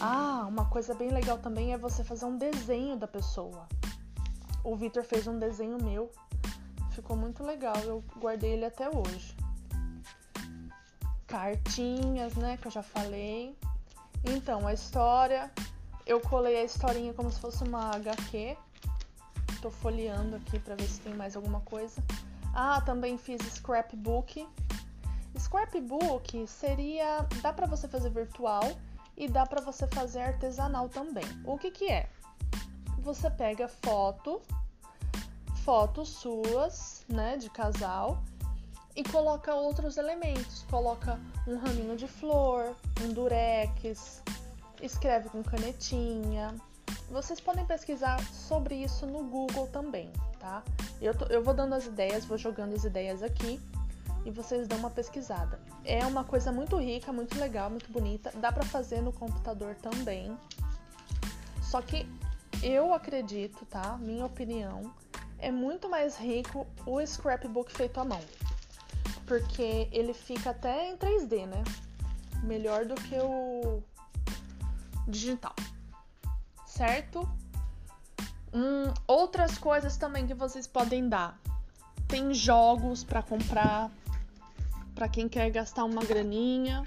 Ah, 0.00 0.44
uma 0.46 0.66
coisa 0.66 0.94
bem 0.94 1.08
legal 1.08 1.38
também 1.38 1.72
é 1.72 1.78
você 1.78 2.04
fazer 2.04 2.26
um 2.26 2.36
desenho 2.36 2.96
da 2.96 3.08
pessoa. 3.08 3.66
O 4.62 4.76
Vitor 4.76 5.02
fez 5.02 5.26
um 5.26 5.38
desenho 5.38 5.82
meu. 5.82 6.10
Ficou 6.90 7.16
muito 7.16 7.42
legal, 7.42 7.76
eu 7.84 8.04
guardei 8.18 8.52
ele 8.52 8.66
até 8.66 8.88
hoje. 8.88 9.34
Cartinhas, 11.26 12.34
né, 12.34 12.58
que 12.58 12.66
eu 12.66 12.70
já 12.70 12.82
falei. 12.82 13.56
Então, 14.24 14.66
a 14.66 14.72
história, 14.72 15.50
eu 16.06 16.20
colei 16.20 16.56
a 16.56 16.64
historinha 16.64 17.12
como 17.14 17.30
se 17.30 17.40
fosse 17.40 17.62
uma 17.64 17.94
HQ. 17.94 18.56
Tô 19.62 19.70
folheando 19.70 20.36
aqui 20.36 20.58
para 20.58 20.74
ver 20.74 20.88
se 20.88 21.00
tem 21.00 21.14
mais 21.14 21.36
alguma 21.36 21.60
coisa. 21.60 22.02
Ah, 22.54 22.80
também 22.80 23.16
fiz 23.16 23.40
scrapbook. 23.42 24.46
Scrapbook 25.38 26.46
seria, 26.46 27.26
dá 27.42 27.52
para 27.52 27.66
você 27.66 27.86
fazer 27.86 28.10
virtual 28.10 28.62
e 29.16 29.28
dá 29.28 29.46
para 29.46 29.60
você 29.60 29.86
fazer 29.86 30.20
artesanal 30.20 30.88
também. 30.88 31.24
O 31.44 31.58
que 31.58 31.70
que 31.70 31.88
é? 31.90 32.08
Você 33.00 33.30
pega 33.30 33.68
foto, 33.68 34.40
fotos 35.64 36.08
suas, 36.08 37.04
né, 37.08 37.36
de 37.36 37.50
casal 37.50 38.22
e 38.98 39.04
coloca 39.04 39.54
outros 39.54 39.96
elementos. 39.96 40.66
Coloca 40.68 41.20
um 41.46 41.56
raminho 41.56 41.96
de 41.96 42.08
flor, 42.08 42.74
um 43.00 43.12
durex, 43.12 44.20
escreve 44.82 45.28
com 45.28 45.40
canetinha. 45.40 46.52
Vocês 47.08 47.38
podem 47.38 47.64
pesquisar 47.64 48.20
sobre 48.34 48.74
isso 48.74 49.06
no 49.06 49.22
Google 49.22 49.68
também, 49.68 50.10
tá? 50.40 50.64
Eu, 51.00 51.16
tô, 51.16 51.26
eu 51.26 51.44
vou 51.44 51.54
dando 51.54 51.76
as 51.76 51.86
ideias, 51.86 52.24
vou 52.24 52.36
jogando 52.36 52.74
as 52.74 52.82
ideias 52.82 53.22
aqui 53.22 53.60
e 54.24 54.32
vocês 54.32 54.66
dão 54.66 54.78
uma 54.78 54.90
pesquisada. 54.90 55.60
É 55.84 56.04
uma 56.04 56.24
coisa 56.24 56.50
muito 56.50 56.76
rica, 56.76 57.12
muito 57.12 57.38
legal, 57.38 57.70
muito 57.70 57.92
bonita. 57.92 58.32
Dá 58.40 58.50
para 58.50 58.64
fazer 58.64 59.00
no 59.00 59.12
computador 59.12 59.76
também. 59.76 60.36
Só 61.62 61.80
que 61.80 62.04
eu 62.64 62.92
acredito, 62.92 63.64
tá? 63.66 63.96
Minha 63.96 64.26
opinião, 64.26 64.92
é 65.38 65.52
muito 65.52 65.88
mais 65.88 66.16
rico 66.16 66.66
o 66.84 67.00
scrapbook 67.06 67.70
feito 67.70 68.00
à 68.00 68.04
mão 68.04 68.20
porque 69.28 69.88
ele 69.92 70.14
fica 70.14 70.50
até 70.50 70.90
em 70.90 70.96
3D, 70.96 71.46
né? 71.46 71.62
Melhor 72.42 72.86
do 72.86 72.94
que 72.94 73.14
o 73.20 73.82
digital, 75.06 75.54
certo? 76.66 77.28
Hum, 78.52 78.92
outras 79.06 79.58
coisas 79.58 79.98
também 79.98 80.26
que 80.26 80.34
vocês 80.34 80.66
podem 80.66 81.08
dar. 81.08 81.38
Tem 82.08 82.32
jogos 82.32 83.04
para 83.04 83.22
comprar 83.22 83.90
para 84.94 85.08
quem 85.08 85.28
quer 85.28 85.50
gastar 85.50 85.84
uma 85.84 86.02
graninha. 86.02 86.82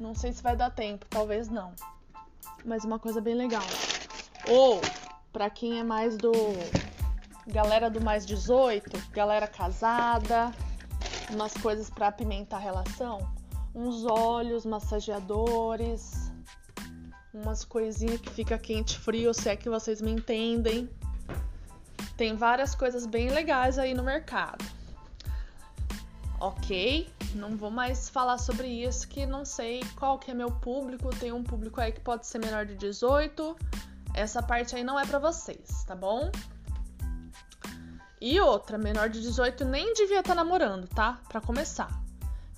Não 0.00 0.14
sei 0.14 0.32
se 0.32 0.42
vai 0.42 0.56
dar 0.56 0.70
tempo, 0.70 1.06
talvez 1.08 1.48
não. 1.48 1.72
Mas 2.64 2.84
uma 2.84 2.98
coisa 2.98 3.20
bem 3.20 3.34
legal. 3.34 3.62
Ou 4.48 4.80
para 5.32 5.48
quem 5.48 5.78
é 5.78 5.84
mais 5.84 6.16
do 6.16 6.32
galera 7.46 7.88
do 7.88 8.00
mais 8.00 8.26
18, 8.26 9.10
galera 9.12 9.46
casada, 9.46 10.52
umas 11.30 11.54
coisas 11.54 11.90
para 11.90 12.08
apimentar 12.08 12.56
a 12.56 12.60
relação, 12.60 13.18
uns 13.74 14.04
óleos 14.04 14.64
massageadores, 14.64 16.32
umas 17.32 17.64
coisinhas 17.64 18.20
que 18.20 18.30
fica 18.30 18.58
quente 18.58 18.98
frio, 18.98 19.32
se 19.32 19.48
é 19.48 19.56
que 19.56 19.68
vocês 19.68 20.00
me 20.00 20.10
entendem. 20.10 20.88
Tem 22.16 22.34
várias 22.34 22.74
coisas 22.74 23.06
bem 23.06 23.30
legais 23.30 23.78
aí 23.78 23.94
no 23.94 24.02
mercado. 24.02 24.64
Ok, 26.40 27.08
não 27.34 27.56
vou 27.56 27.70
mais 27.70 28.08
falar 28.08 28.38
sobre 28.38 28.68
isso, 28.68 29.08
que 29.08 29.26
não 29.26 29.44
sei 29.44 29.80
qual 29.96 30.18
que 30.18 30.30
é 30.30 30.34
meu 30.34 30.50
público. 30.50 31.10
Tem 31.10 31.32
um 31.32 31.42
público 31.42 31.80
aí 31.80 31.92
que 31.92 32.00
pode 32.00 32.26
ser 32.26 32.38
menor 32.38 32.64
de 32.64 32.76
18. 32.76 33.56
Essa 34.14 34.42
parte 34.42 34.74
aí 34.74 34.82
não 34.82 34.98
é 34.98 35.04
para 35.04 35.18
vocês, 35.18 35.84
tá 35.84 35.94
bom? 35.94 36.30
E 38.20 38.40
outra, 38.40 38.76
menor 38.76 39.08
de 39.08 39.20
18 39.20 39.64
nem 39.64 39.94
devia 39.94 40.20
estar 40.20 40.30
tá 40.30 40.34
namorando, 40.34 40.88
tá? 40.88 41.20
Para 41.28 41.40
começar. 41.40 41.88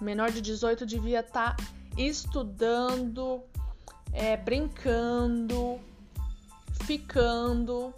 Menor 0.00 0.30
de 0.30 0.40
18 0.40 0.86
devia 0.86 1.20
estar 1.20 1.54
tá 1.54 1.64
estudando, 1.96 3.42
é, 4.12 4.36
brincando, 4.38 5.78
ficando, 6.84 7.92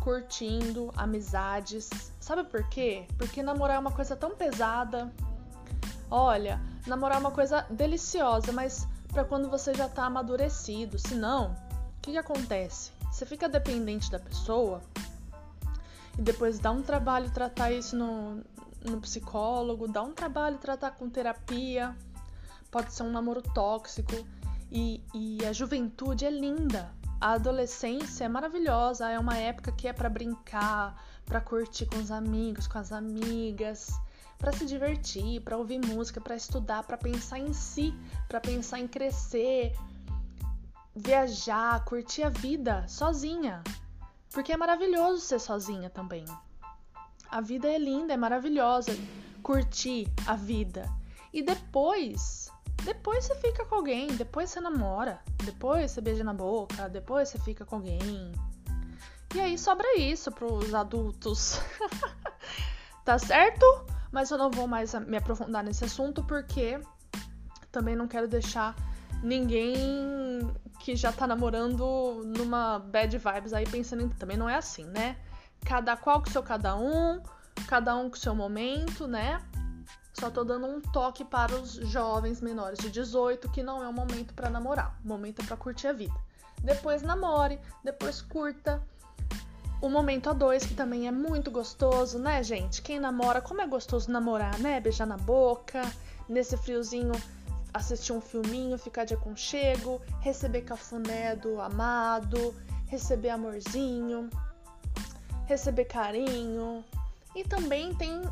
curtindo 0.00 0.90
amizades. 0.96 1.90
Sabe 2.18 2.44
por 2.44 2.66
quê? 2.70 3.06
Porque 3.18 3.42
namorar 3.42 3.76
é 3.76 3.78
uma 3.78 3.92
coisa 3.92 4.16
tão 4.16 4.34
pesada. 4.34 5.12
Olha, 6.10 6.58
namorar 6.86 7.18
é 7.18 7.20
uma 7.20 7.30
coisa 7.30 7.66
deliciosa, 7.68 8.52
mas 8.52 8.88
para 9.08 9.24
quando 9.24 9.50
você 9.50 9.74
já 9.74 9.88
tá 9.88 10.04
amadurecido. 10.04 10.98
Senão, 10.98 11.54
o 11.98 12.00
que, 12.00 12.12
que 12.12 12.18
acontece? 12.18 12.90
Você 13.12 13.26
fica 13.26 13.48
dependente 13.48 14.10
da 14.10 14.18
pessoa 14.18 14.80
e 16.18 16.22
depois 16.22 16.58
dá 16.58 16.70
um 16.70 16.82
trabalho 16.82 17.30
tratar 17.30 17.72
isso 17.72 17.96
no, 17.96 18.42
no 18.84 19.00
psicólogo, 19.00 19.88
dá 19.88 20.02
um 20.02 20.12
trabalho 20.12 20.58
tratar 20.58 20.92
com 20.92 21.08
terapia, 21.08 21.94
pode 22.70 22.92
ser 22.92 23.02
um 23.02 23.10
namoro 23.10 23.42
tóxico. 23.42 24.14
E, 24.72 25.02
e 25.12 25.44
a 25.46 25.52
juventude 25.52 26.24
é 26.24 26.30
linda, 26.30 26.92
a 27.20 27.32
adolescência 27.32 28.24
é 28.24 28.28
maravilhosa, 28.28 29.10
é 29.10 29.18
uma 29.18 29.36
época 29.36 29.72
que 29.72 29.88
é 29.88 29.92
para 29.92 30.08
brincar, 30.08 30.96
para 31.26 31.40
curtir 31.40 31.86
com 31.86 31.96
os 31.96 32.10
amigos, 32.10 32.66
com 32.68 32.78
as 32.78 32.92
amigas, 32.92 33.90
para 34.38 34.52
se 34.52 34.64
divertir, 34.64 35.40
para 35.42 35.56
ouvir 35.56 35.84
música, 35.84 36.20
para 36.20 36.34
estudar, 36.34 36.82
para 36.84 36.96
pensar 36.96 37.38
em 37.38 37.52
si, 37.52 37.94
para 38.26 38.40
pensar 38.40 38.78
em 38.78 38.88
crescer, 38.88 39.76
viajar, 40.94 41.84
curtir 41.84 42.22
a 42.22 42.30
vida 42.30 42.86
sozinha. 42.88 43.62
Porque 44.32 44.52
é 44.52 44.56
maravilhoso 44.56 45.20
ser 45.20 45.40
sozinha 45.40 45.90
também. 45.90 46.24
A 47.30 47.40
vida 47.40 47.68
é 47.68 47.78
linda, 47.78 48.12
é 48.12 48.16
maravilhosa. 48.16 48.92
Curtir 49.42 50.08
a 50.26 50.36
vida. 50.36 50.88
E 51.32 51.42
depois, 51.42 52.50
depois 52.84 53.24
você 53.24 53.34
fica 53.36 53.64
com 53.64 53.76
alguém, 53.76 54.08
depois 54.08 54.50
você 54.50 54.60
namora, 54.60 55.20
depois 55.44 55.90
você 55.90 56.00
beija 56.00 56.24
na 56.24 56.34
boca, 56.34 56.88
depois 56.88 57.28
você 57.28 57.38
fica 57.38 57.64
com 57.64 57.76
alguém. 57.76 58.32
E 59.34 59.40
aí 59.40 59.56
sobra 59.56 59.96
isso 59.96 60.30
pros 60.32 60.74
adultos. 60.74 61.60
tá 63.04 63.18
certo? 63.18 63.64
Mas 64.10 64.30
eu 64.30 64.38
não 64.38 64.50
vou 64.50 64.66
mais 64.66 64.92
me 64.94 65.16
aprofundar 65.16 65.62
nesse 65.62 65.84
assunto 65.84 66.24
porque 66.24 66.80
também 67.70 67.94
não 67.94 68.08
quero 68.08 68.26
deixar 68.26 68.74
ninguém 69.22 70.50
que 70.80 70.96
já 70.96 71.12
tá 71.12 71.26
namorando 71.26 72.22
numa 72.24 72.78
bad 72.78 73.16
vibes 73.16 73.52
aí 73.52 73.66
pensando 73.66 74.02
em. 74.02 74.08
Também 74.08 74.36
não 74.36 74.48
é 74.48 74.56
assim, 74.56 74.84
né? 74.84 75.16
Cada 75.64 75.96
qual 75.96 76.22
com 76.22 76.30
seu 76.30 76.42
cada 76.42 76.76
um, 76.76 77.20
cada 77.66 77.94
um 77.96 78.08
com 78.08 78.16
seu 78.16 78.34
momento, 78.34 79.06
né? 79.06 79.42
Só 80.12 80.30
tô 80.30 80.42
dando 80.42 80.66
um 80.66 80.80
toque 80.80 81.24
para 81.24 81.54
os 81.54 81.72
jovens 81.72 82.40
menores 82.40 82.78
de 82.78 82.90
18 82.90 83.48
que 83.50 83.62
não 83.62 83.82
é 83.82 83.88
o 83.88 83.92
momento 83.92 84.34
para 84.34 84.50
namorar, 84.50 84.98
o 85.04 85.08
momento 85.08 85.40
é 85.40 85.44
para 85.44 85.56
curtir 85.56 85.86
a 85.86 85.92
vida. 85.92 86.14
Depois 86.62 87.02
namore, 87.02 87.58
depois 87.84 88.20
curta. 88.20 88.82
O 89.80 89.88
momento 89.88 90.28
a 90.28 90.34
dois, 90.34 90.66
que 90.66 90.74
também 90.74 91.08
é 91.08 91.10
muito 91.10 91.50
gostoso, 91.50 92.18
né, 92.18 92.42
gente? 92.42 92.82
Quem 92.82 93.00
namora, 93.00 93.40
como 93.40 93.62
é 93.62 93.66
gostoso 93.66 94.10
namorar, 94.10 94.58
né? 94.58 94.78
Beijar 94.78 95.06
na 95.06 95.16
boca, 95.16 95.80
nesse 96.28 96.54
friozinho 96.58 97.12
assistir 97.72 98.12
um 98.12 98.20
filminho, 98.20 98.78
ficar 98.78 99.04
de 99.04 99.14
aconchego, 99.14 100.00
receber 100.20 100.62
cafuné 100.62 101.36
do 101.36 101.60
amado, 101.60 102.54
receber 102.86 103.30
amorzinho, 103.30 104.28
receber 105.46 105.84
carinho. 105.84 106.84
E 107.34 107.44
também 107.44 107.94
tem. 107.94 108.22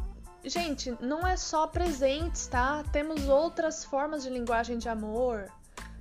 Gente, 0.44 0.96
não 1.00 1.26
é 1.26 1.36
só 1.36 1.66
presentes, 1.66 2.46
tá? 2.46 2.84
Temos 2.92 3.28
outras 3.28 3.84
formas 3.84 4.22
de 4.22 4.30
linguagem 4.30 4.78
de 4.78 4.88
amor. 4.88 5.50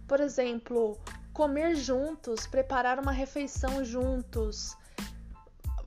Por 0.08 0.19
exemplo, 0.19 0.97
comer 1.34 1.76
juntos, 1.76 2.47
preparar 2.47 3.00
uma 3.00 3.12
refeição 3.12 3.84
juntos, 3.84 4.76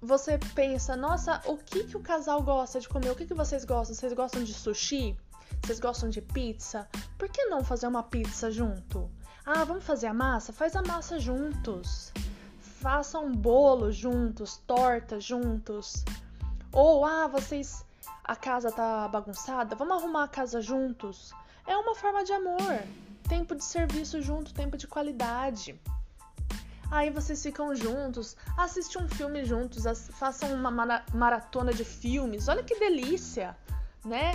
você 0.03 0.39
pensa, 0.55 0.97
nossa, 0.97 1.43
o 1.45 1.59
que 1.59 1.85
que 1.85 1.97
o 1.97 2.01
casal 2.01 2.43
gosta 2.43 2.81
de 2.81 2.89
comer? 2.89 3.11
O 3.11 3.15
que 3.15 3.27
que 3.27 3.35
vocês 3.35 3.65
gostam? 3.65 3.95
Vocês 3.95 4.13
gostam 4.13 4.43
de 4.43 4.55
sushi? 4.55 5.17
Vocês 5.63 5.81
gostam 5.81 6.09
de 6.09 6.21
pizza? 6.21 6.89
Por 7.19 7.29
que 7.29 7.45
não 7.47 7.65
fazer 7.65 7.87
uma 7.87 8.03
pizza 8.03 8.51
junto? 8.51 9.11
Ah, 9.45 9.65
vamos 9.65 9.85
fazer 9.85 10.07
a 10.07 10.15
massa? 10.15 10.53
Faz 10.53 10.77
a 10.77 10.83
massa 10.83 11.19
juntos. 11.19 12.13
Façam 12.61 13.33
bolo 13.33 13.91
juntos, 13.91 14.59
torta 14.67 15.21
juntos. 15.21 16.05
Ou, 16.73 17.05
ah, 17.05 17.27
vocês. 17.27 17.85
A 18.25 18.37
casa 18.37 18.71
tá 18.71 19.09
bagunçada? 19.09 19.75
Vamos 19.75 19.97
arrumar 19.97 20.25
a 20.25 20.29
casa 20.29 20.61
juntos. 20.61 21.33
É 21.67 21.77
uma 21.77 21.95
forma 21.95 22.25
de 22.25 22.33
amor. 22.33 22.83
Tempo 23.29 23.55
de 23.55 23.65
serviço 23.65 24.23
junto, 24.23 24.55
tempo 24.55 24.77
de 24.77 24.87
qualidade. 24.87 25.81
Aí 26.91 27.09
vocês 27.09 27.41
ficam 27.41 27.75
juntos, 27.75 28.37
assistem 28.57 29.05
um 29.05 29.09
filme 29.09 29.45
juntos, 29.45 29.85
façam 30.11 30.53
uma 30.53 30.71
maratona 31.15 31.73
de 31.73 31.85
filmes. 31.85 32.49
Olha 32.49 32.65
que 32.65 32.77
delícia, 32.81 33.57
né? 34.05 34.33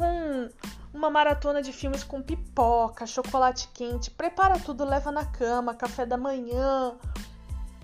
Com 0.00 0.48
uma 0.94 1.10
maratona 1.10 1.60
de 1.60 1.74
filmes 1.74 2.02
com 2.02 2.22
pipoca, 2.22 3.06
chocolate 3.06 3.68
quente, 3.74 4.10
prepara 4.10 4.58
tudo, 4.58 4.82
leva 4.82 5.12
na 5.12 5.26
cama, 5.26 5.74
café 5.74 6.06
da 6.06 6.16
manhã. 6.16 6.94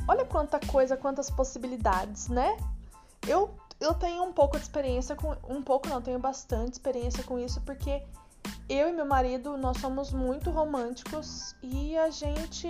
Olha 0.09 0.25
quanta 0.25 0.59
coisa, 0.59 0.97
quantas 0.97 1.31
possibilidades, 1.31 2.29
né? 2.29 2.57
Eu 3.29 3.55
eu 3.79 3.93
tenho 3.93 4.23
um 4.23 4.33
pouco 4.33 4.57
de 4.57 4.63
experiência 4.63 5.15
com 5.15 5.37
um 5.47 5.61
pouco 5.61 5.91
não, 5.91 6.01
tenho 6.01 6.19
bastante 6.19 6.73
experiência 6.73 7.23
com 7.23 7.39
isso 7.39 7.61
porque 7.61 8.03
eu 8.67 8.89
e 8.89 8.93
meu 8.95 9.05
marido 9.05 9.59
nós 9.59 9.77
somos 9.77 10.11
muito 10.11 10.51
românticos 10.51 11.55
e 11.63 11.99
a 11.99 12.09
gente 12.09 12.67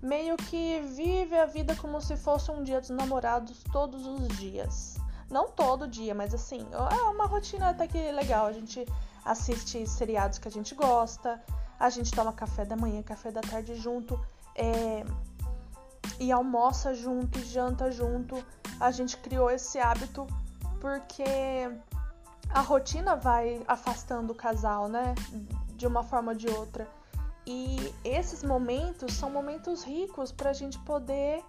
meio 0.00 0.34
que 0.38 0.80
vive 0.96 1.36
a 1.36 1.44
vida 1.44 1.76
como 1.76 2.00
se 2.00 2.16
fosse 2.16 2.50
um 2.50 2.62
dia 2.62 2.80
dos 2.80 2.88
namorados 2.88 3.62
todos 3.70 4.06
os 4.06 4.28
dias. 4.38 4.96
Não 5.30 5.48
todo 5.48 5.86
dia, 5.86 6.14
mas 6.14 6.32
assim, 6.34 6.66
é 6.72 7.02
uma 7.02 7.26
rotina 7.26 7.70
até 7.70 7.86
que 7.86 8.10
legal. 8.12 8.46
A 8.46 8.52
gente 8.52 8.86
assiste 9.24 9.86
seriados 9.86 10.38
que 10.38 10.48
a 10.48 10.50
gente 10.50 10.74
gosta, 10.74 11.42
a 11.78 11.90
gente 11.90 12.10
toma 12.12 12.32
café 12.32 12.64
da 12.64 12.76
manhã, 12.76 13.02
café 13.02 13.30
da 13.30 13.40
tarde 13.40 13.74
junto, 13.74 14.18
é, 14.54 15.04
e 16.18 16.32
almoça 16.32 16.94
junto, 16.94 17.38
janta 17.40 17.90
junto. 17.90 18.42
A 18.80 18.90
gente 18.90 19.16
criou 19.18 19.50
esse 19.50 19.78
hábito 19.78 20.26
porque 20.80 21.24
a 22.50 22.60
rotina 22.60 23.16
vai 23.16 23.62
afastando 23.68 24.32
o 24.32 24.36
casal, 24.36 24.88
né? 24.88 25.14
De 25.76 25.86
uma 25.86 26.02
forma 26.02 26.32
ou 26.32 26.38
de 26.38 26.48
outra. 26.48 26.88
E 27.46 27.94
esses 28.04 28.42
momentos 28.42 29.14
são 29.14 29.30
momentos 29.30 29.82
ricos 29.82 30.32
para 30.32 30.50
a 30.50 30.52
gente 30.52 30.78
poder 30.80 31.42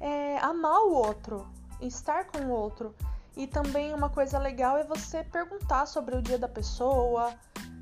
é, 0.00 0.38
amar 0.38 0.80
o 0.80 0.92
outro, 0.92 1.46
estar 1.80 2.26
com 2.26 2.38
o 2.46 2.50
outro. 2.50 2.94
E 3.36 3.46
também 3.46 3.94
uma 3.94 4.10
coisa 4.10 4.38
legal 4.38 4.76
é 4.76 4.84
você 4.84 5.24
perguntar 5.24 5.86
sobre 5.86 6.16
o 6.16 6.22
dia 6.22 6.38
da 6.38 6.48
pessoa, 6.48 7.34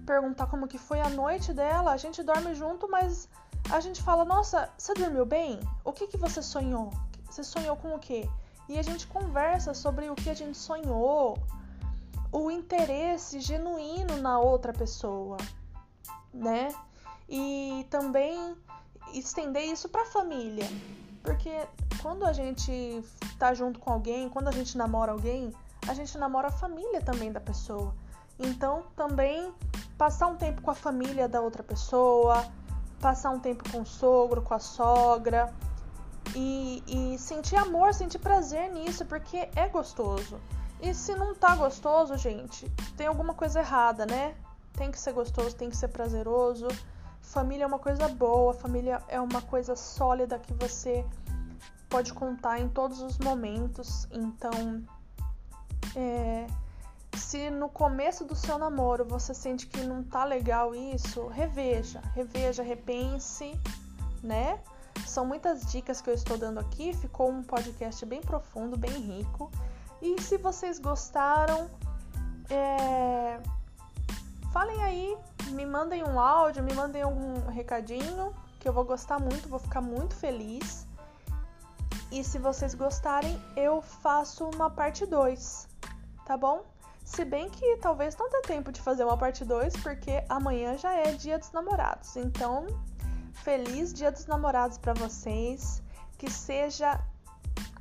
perguntar 0.06 0.46
como 0.46 0.68
que 0.68 0.78
foi 0.78 1.00
a 1.00 1.08
noite 1.08 1.52
dela. 1.52 1.92
A 1.92 1.96
gente 1.96 2.22
dorme 2.22 2.54
junto, 2.54 2.88
mas 2.88 3.28
a 3.70 3.80
gente 3.80 4.02
fala: 4.02 4.24
"Nossa, 4.24 4.70
você 4.78 4.94
dormiu 4.94 5.26
bem? 5.26 5.60
O 5.84 5.92
que 5.92 6.06
que 6.06 6.16
você 6.16 6.42
sonhou? 6.42 6.92
Você 7.28 7.42
sonhou 7.42 7.76
com 7.76 7.94
o 7.94 7.98
quê?" 7.98 8.28
E 8.68 8.78
a 8.78 8.82
gente 8.82 9.06
conversa 9.06 9.74
sobre 9.74 10.08
o 10.08 10.14
que 10.14 10.30
a 10.30 10.34
gente 10.34 10.56
sonhou, 10.56 11.36
o 12.30 12.50
interesse 12.50 13.40
genuíno 13.40 14.16
na 14.18 14.38
outra 14.38 14.72
pessoa, 14.72 15.36
né? 16.32 16.68
e 17.30 17.86
também 17.88 18.56
estender 19.14 19.62
isso 19.62 19.88
para 19.88 20.02
a 20.02 20.06
família. 20.06 20.66
Porque 21.22 21.50
quando 22.02 22.24
a 22.24 22.32
gente 22.32 23.02
tá 23.38 23.52
junto 23.54 23.78
com 23.78 23.92
alguém, 23.92 24.28
quando 24.28 24.48
a 24.48 24.52
gente 24.52 24.76
namora 24.76 25.12
alguém, 25.12 25.52
a 25.88 25.94
gente 25.94 26.16
namora 26.18 26.48
a 26.48 26.52
família 26.52 27.00
também 27.00 27.32
da 27.32 27.40
pessoa. 27.40 27.94
Então, 28.38 28.84
também 28.96 29.52
passar 29.98 30.26
um 30.28 30.36
tempo 30.36 30.62
com 30.62 30.70
a 30.70 30.74
família 30.74 31.28
da 31.28 31.40
outra 31.40 31.62
pessoa, 31.62 32.44
passar 33.00 33.30
um 33.30 33.38
tempo 33.38 33.70
com 33.70 33.82
o 33.82 33.86
sogro, 33.86 34.42
com 34.42 34.54
a 34.54 34.58
sogra 34.58 35.52
e, 36.34 36.82
e 36.86 37.18
sentir 37.18 37.56
amor, 37.56 37.92
sentir 37.92 38.18
prazer 38.18 38.70
nisso, 38.70 39.04
porque 39.04 39.48
é 39.54 39.68
gostoso. 39.68 40.40
E 40.80 40.94
se 40.94 41.14
não 41.14 41.34
tá 41.34 41.54
gostoso, 41.54 42.16
gente, 42.16 42.68
tem 42.96 43.06
alguma 43.06 43.34
coisa 43.34 43.60
errada, 43.60 44.06
né? 44.06 44.34
Tem 44.72 44.90
que 44.90 44.98
ser 44.98 45.12
gostoso, 45.12 45.54
tem 45.54 45.68
que 45.68 45.76
ser 45.76 45.88
prazeroso. 45.88 46.68
Família 47.20 47.64
é 47.64 47.66
uma 47.66 47.78
coisa 47.78 48.08
boa, 48.08 48.54
família 48.54 49.02
é 49.06 49.20
uma 49.20 49.42
coisa 49.42 49.76
sólida 49.76 50.38
que 50.38 50.54
você 50.54 51.04
pode 51.90 52.14
contar 52.14 52.60
em 52.60 52.68
todos 52.68 53.02
os 53.02 53.18
momentos. 53.18 54.06
Então, 54.12 54.82
é, 55.94 56.46
se 57.16 57.50
no 57.50 57.68
começo 57.68 58.24
do 58.24 58.34
seu 58.34 58.56
namoro 58.56 59.04
você 59.04 59.34
sente 59.34 59.66
que 59.66 59.82
não 59.82 60.02
tá 60.02 60.24
legal 60.24 60.74
isso, 60.74 61.26
reveja, 61.26 62.00
reveja, 62.14 62.62
repense, 62.62 63.58
né? 64.22 64.60
São 65.06 65.26
muitas 65.26 65.66
dicas 65.70 66.00
que 66.00 66.08
eu 66.08 66.14
estou 66.14 66.38
dando 66.38 66.60
aqui, 66.60 66.94
ficou 66.94 67.28
um 67.28 67.42
podcast 67.42 68.06
bem 68.06 68.20
profundo, 68.20 68.76
bem 68.78 68.92
rico. 68.92 69.50
E 70.00 70.20
se 70.22 70.38
vocês 70.38 70.78
gostaram, 70.78 71.68
é, 72.48 73.40
falem 74.52 74.82
aí 74.82 75.18
me 75.50 75.66
mandem 75.66 76.04
um 76.04 76.18
áudio, 76.18 76.62
me 76.62 76.72
mandem 76.74 77.02
algum 77.02 77.46
recadinho, 77.48 78.34
que 78.58 78.68
eu 78.68 78.72
vou 78.72 78.84
gostar 78.84 79.18
muito, 79.18 79.48
vou 79.48 79.58
ficar 79.58 79.80
muito 79.80 80.14
feliz. 80.14 80.86
E 82.10 82.24
se 82.24 82.38
vocês 82.38 82.74
gostarem, 82.74 83.40
eu 83.56 83.80
faço 83.80 84.48
uma 84.54 84.68
parte 84.68 85.06
2, 85.06 85.68
tá 86.26 86.36
bom? 86.36 86.64
Se 87.04 87.24
bem 87.24 87.48
que 87.50 87.76
talvez 87.78 88.16
não 88.16 88.28
dê 88.28 88.40
tempo 88.42 88.70
de 88.70 88.80
fazer 88.80 89.04
uma 89.04 89.16
parte 89.16 89.44
2, 89.44 89.74
porque 89.78 90.24
amanhã 90.28 90.76
já 90.76 90.92
é 90.92 91.12
Dia 91.12 91.38
dos 91.38 91.52
Namorados. 91.52 92.16
Então, 92.16 92.66
feliz 93.32 93.92
Dia 93.92 94.10
dos 94.10 94.26
Namorados 94.26 94.78
para 94.78 94.94
vocês. 94.94 95.82
Que 96.18 96.30
seja 96.30 97.00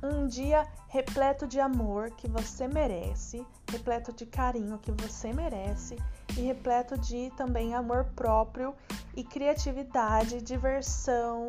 um 0.02 0.26
dia 0.26 0.66
repleto 0.88 1.46
de 1.46 1.60
amor 1.60 2.10
que 2.12 2.28
você 2.28 2.66
merece, 2.66 3.46
repleto 3.70 4.12
de 4.12 4.24
carinho 4.24 4.78
que 4.78 4.90
você 4.92 5.32
merece 5.32 5.96
e 6.36 6.40
repleto 6.40 6.96
de 6.96 7.30
também 7.36 7.74
amor 7.74 8.06
próprio 8.16 8.74
e 9.14 9.22
criatividade, 9.22 10.40
diversão 10.40 11.48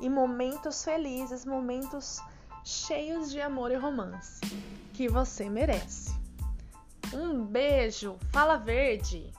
e 0.00 0.08
momentos 0.08 0.84
felizes, 0.84 1.44
momentos 1.44 2.20
cheios 2.64 3.30
de 3.30 3.40
amor 3.40 3.70
e 3.70 3.76
romance 3.76 4.40
que 4.92 5.08
você 5.08 5.48
merece. 5.48 6.14
Um 7.12 7.44
beijo, 7.44 8.16
fala 8.30 8.56
verde! 8.56 9.32